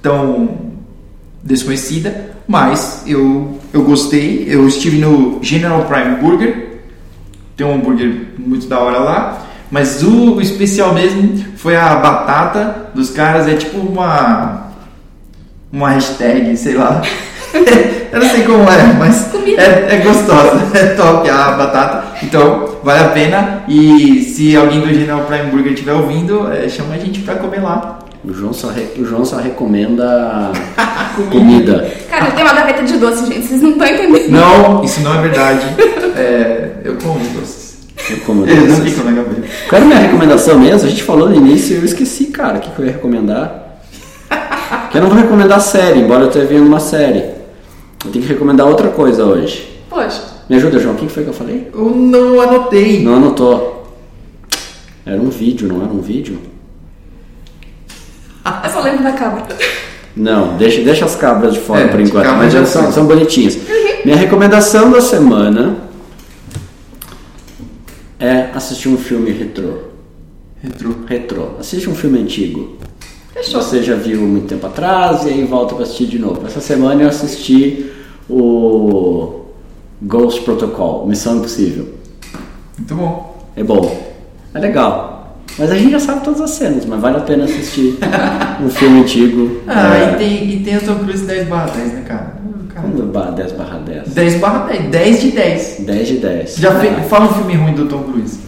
tão 0.00 0.48
desconhecida, 1.42 2.30
mas 2.46 3.02
eu, 3.06 3.58
eu 3.72 3.82
gostei. 3.82 4.46
Eu 4.48 4.66
estive 4.68 4.98
no 4.98 5.38
General 5.42 5.82
Prime 5.84 6.16
Burger. 6.16 6.80
Tem 7.56 7.66
um 7.66 7.74
hambúrguer 7.74 8.28
muito 8.38 8.66
da 8.66 8.78
hora 8.78 8.98
lá. 8.98 9.46
Mas 9.70 10.02
o, 10.02 10.34
o 10.34 10.40
especial 10.40 10.92
mesmo 10.94 11.44
foi 11.56 11.76
a 11.76 11.94
batata 11.96 12.90
dos 12.94 13.10
caras. 13.10 13.46
É 13.48 13.54
tipo 13.54 13.78
uma. 13.78 14.68
Uma 15.72 15.90
hashtag, 15.90 16.56
sei 16.56 16.74
lá. 16.74 17.00
eu 18.12 18.20
não 18.20 18.28
sei 18.28 18.42
como 18.42 18.64
é, 18.64 18.92
mas 18.98 19.32
é, 19.56 19.94
é 19.94 19.96
gostosa. 20.04 20.60
É 20.74 20.86
top 20.94 21.28
a 21.30 21.52
batata. 21.52 22.04
Então, 22.24 22.76
vale 22.82 23.04
a 23.04 23.08
pena. 23.08 23.62
E 23.68 24.22
se 24.24 24.56
alguém 24.56 24.80
do 24.80 24.88
General 24.92 25.20
Prime 25.24 25.50
Burger 25.50 25.72
estiver 25.72 25.92
ouvindo, 25.92 26.50
é, 26.52 26.68
chama 26.68 26.94
a 26.94 26.98
gente 26.98 27.20
pra 27.20 27.36
comer 27.36 27.60
lá. 27.62 28.00
O 28.24 28.32
João 28.34 28.52
só, 28.52 28.68
re- 28.68 28.90
o 28.98 29.04
João 29.04 29.24
só 29.24 29.36
recomenda 29.36 30.50
comida. 31.30 31.90
Cara, 32.10 32.26
ele 32.26 32.32
tem 32.34 32.44
uma 32.44 32.52
gaveta 32.52 32.82
de 32.82 32.98
doce, 32.98 33.26
gente, 33.26 33.46
vocês 33.46 33.62
não 33.62 33.70
estão 33.70 33.86
entendendo. 33.86 34.30
Não, 34.30 34.84
isso 34.84 35.00
não 35.00 35.14
é 35.18 35.22
verdade. 35.22 35.64
É, 36.16 36.70
eu 36.84 36.96
como 36.96 37.18
doces. 37.30 37.69
Eu 38.10 38.20
como 38.20 38.46
Eles 38.46 38.78
não 38.78 38.84
ficam 38.84 39.04
na 39.04 39.12
gaveta. 39.12 39.42
Qual 39.68 39.80
era 39.80 39.84
a 39.84 39.88
minha 39.88 40.00
recomendação 40.00 40.58
mesmo? 40.58 40.86
A 40.86 40.90
gente 40.90 41.02
falou 41.02 41.28
no 41.28 41.36
início 41.36 41.74
e 41.74 41.78
eu 41.78 41.84
esqueci, 41.84 42.26
cara, 42.26 42.58
o 42.58 42.60
que, 42.60 42.70
que 42.70 42.78
eu 42.78 42.86
ia 42.86 42.92
recomendar. 42.92 43.78
Que 44.90 44.98
eu 44.98 45.02
não 45.02 45.08
vou 45.08 45.18
recomendar 45.18 45.60
série, 45.60 46.00
embora 46.00 46.24
eu 46.24 46.28
esteja 46.28 46.46
vendo 46.46 46.66
uma 46.66 46.80
série. 46.80 47.18
Eu 48.04 48.10
tenho 48.10 48.24
que 48.24 48.32
recomendar 48.32 48.66
outra 48.66 48.88
coisa 48.88 49.24
hoje. 49.24 49.68
Poxa, 49.88 50.20
Me 50.48 50.56
ajuda, 50.56 50.80
João, 50.80 50.94
o 50.94 50.98
que 50.98 51.08
foi 51.08 51.22
que 51.22 51.28
eu 51.28 51.34
falei? 51.34 51.70
Eu 51.72 51.90
não 51.90 52.40
anotei. 52.40 53.00
Não 53.02 53.16
anotou. 53.16 53.94
Era 55.06 55.20
um 55.20 55.30
vídeo, 55.30 55.68
não 55.68 55.82
era 55.82 55.92
um 55.92 56.00
vídeo? 56.00 56.40
eu 58.64 58.70
só 58.70 58.80
lembro 58.80 59.04
da 59.04 59.12
cabra. 59.12 59.44
Não, 60.16 60.56
deixa, 60.56 60.82
deixa 60.82 61.04
as 61.04 61.14
cabras 61.14 61.54
de 61.54 61.60
fora 61.60 61.82
É, 61.82 61.86
por 61.86 62.00
enquanto, 62.00 62.26
mas 62.36 62.52
já 62.52 62.58
elas 62.58 62.70
são, 62.70 62.90
são 62.90 63.06
bonitinhas. 63.06 63.58
Minha 64.04 64.16
recomendação 64.16 64.90
da 64.90 65.00
semana 65.00 65.76
é 68.20 68.50
assistir 68.54 68.88
um 68.88 68.98
filme 68.98 69.30
retrô. 69.30 69.78
Retrô. 70.62 70.94
Retrô. 71.06 71.48
Assiste 71.58 71.88
um 71.88 71.94
filme 71.94 72.18
antigo. 72.18 72.76
Fechou. 73.32 73.62
Você 73.62 73.82
já 73.82 73.94
viu 73.94 74.20
muito 74.20 74.46
tempo 74.46 74.66
atrás 74.66 75.24
e 75.24 75.30
aí 75.30 75.44
volta 75.44 75.74
para 75.74 75.84
assistir 75.84 76.06
de 76.06 76.18
novo. 76.18 76.46
Essa 76.46 76.60
semana 76.60 77.02
eu 77.02 77.08
assisti 77.08 77.90
o 78.28 79.46
Ghost 80.02 80.42
Protocol, 80.42 81.06
Missão 81.06 81.38
Impossível. 81.38 81.94
Muito 82.76 82.94
bom. 82.94 83.48
É 83.56 83.64
bom. 83.64 84.14
É 84.52 84.58
legal. 84.58 85.19
Mas 85.58 85.70
a 85.70 85.74
gente 85.76 85.90
já 85.90 85.98
sabe 86.00 86.24
todas 86.24 86.40
as 86.40 86.50
cenas, 86.50 86.86
mas 86.86 87.00
vale 87.00 87.16
a 87.18 87.20
pena 87.20 87.44
assistir 87.44 87.98
um 88.64 88.68
filme 88.70 89.00
antigo. 89.00 89.60
Ah, 89.68 89.96
É, 89.96 90.12
e, 90.12 90.16
tem, 90.16 90.50
e 90.50 90.60
tem 90.64 90.76
o 90.76 90.80
Tom 90.80 90.96
Cruise 91.04 91.24
10 91.24 91.48
barra 91.48 91.70
10, 91.76 91.92
né, 91.92 92.02
cara? 92.06 92.34
Hum, 92.44 92.66
cara. 92.68 92.86
Como 92.88 93.02
ba- 93.04 93.30
10 93.30 93.52
barra 93.52 93.78
10? 93.78 94.08
10 94.14 94.34
barra 94.36 94.66
10. 94.68 94.84
10 94.90 95.20
de 95.20 95.30
10. 95.32 95.76
10 95.80 96.08
de 96.08 96.16
10. 96.18 96.56
Já 96.56 96.70
Ah. 96.70 97.02
Fala 97.08 97.26
um 97.26 97.34
filme 97.34 97.54
ruim 97.54 97.74
do 97.74 97.86
Tom 97.86 98.02
Cruise. 98.04 98.38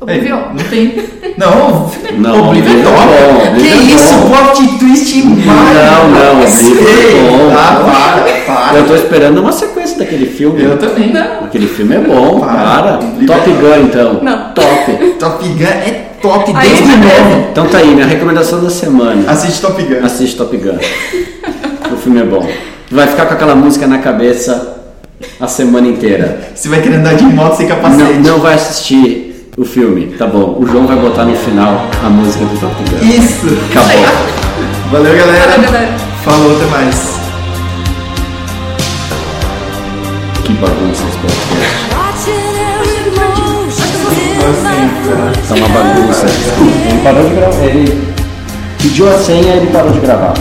Oblivion. 0.00 0.36
É, 0.36 0.48
não 0.54 0.64
tem. 0.70 0.94
Não, 1.36 1.90
Não, 2.18 2.48
Oblivion 2.48 2.72
é 2.72 3.60
Que 3.60 3.68
é 3.68 3.76
isso, 3.94 4.14
plot 4.26 4.78
twist 4.78 5.22
mágico. 5.26 5.44
Não, 5.46 6.08
não, 6.08 6.42
Oblivion 6.42 7.50
é. 7.50 7.54
Ah, 7.54 7.84
para, 7.84 8.54
para. 8.54 8.78
Eu 8.78 8.86
tô 8.86 8.94
esperando 8.94 9.38
uma 9.38 9.52
sequência 9.52 9.98
daquele 9.98 10.26
filme. 10.26 10.62
Eu 10.62 10.78
também. 10.78 11.12
Aquele 11.16 11.66
filme 11.66 11.96
é 11.96 11.98
bom, 11.98 12.40
Para. 12.40 12.98
para. 12.98 12.98
Top 13.26 13.50
Gun 13.50 13.84
então. 13.84 14.20
Não. 14.22 14.52
Top. 14.54 15.14
Top 15.18 15.44
Gun 15.46 15.64
é 15.64 16.06
top 16.22 16.52
desde 16.52 16.82
tá 16.82 16.96
novo. 16.96 17.46
Então 17.52 17.66
tá 17.66 17.78
aí, 17.78 17.94
minha 17.94 18.06
recomendação 18.06 18.62
da 18.62 18.70
semana. 18.70 19.30
Assiste 19.30 19.60
Top 19.60 19.82
Gun. 19.82 20.04
Assiste 20.04 20.36
Top 20.36 20.56
Gun. 20.56 20.78
o 21.92 21.96
filme 21.96 22.20
é 22.20 22.24
bom. 22.24 22.48
Vai 22.90 23.06
ficar 23.06 23.26
com 23.26 23.34
aquela 23.34 23.54
música 23.54 23.86
na 23.86 23.98
cabeça 23.98 24.78
a 25.38 25.46
semana 25.46 25.88
inteira. 25.88 26.40
Você 26.54 26.68
vai 26.70 26.80
querer 26.80 26.96
andar 26.96 27.14
de 27.14 27.24
moto 27.24 27.56
sem 27.56 27.68
capacete. 27.68 28.14
Não, 28.14 28.32
não 28.32 28.38
vai 28.40 28.54
assistir 28.54 29.29
o 29.60 29.64
filme, 29.64 30.06
tá 30.16 30.26
bom. 30.26 30.56
O 30.58 30.66
João 30.66 30.86
vai 30.86 30.96
botar 30.96 31.24
no 31.24 31.36
final 31.36 31.84
a 32.02 32.08
música 32.08 32.46
do 32.46 32.58
Top 32.58 32.74
Gun. 32.74 33.06
Isso. 33.06 33.46
Acabou. 33.70 34.06
Valeu, 34.90 35.14
galera. 35.14 35.50
Valeu, 35.50 35.70
galera. 35.70 35.96
Falou, 36.24 36.56
até 36.56 36.64
mais. 36.70 37.20
Que 40.44 40.52
bagunça 40.54 41.04
esse 41.06 41.18
podcast. 41.18 41.90
Tá 45.46 45.54
uma 45.54 45.68
bagunça. 45.68 46.26
Ele 46.88 47.00
parou 47.04 47.28
de 47.28 47.34
gravar. 47.34 47.64
Ele 47.66 48.14
pediu 48.80 49.14
a 49.14 49.18
senha 49.18 49.42
e 49.42 49.58
ele 49.58 49.66
parou 49.66 49.92
de 49.92 50.00
gravar. 50.00 50.32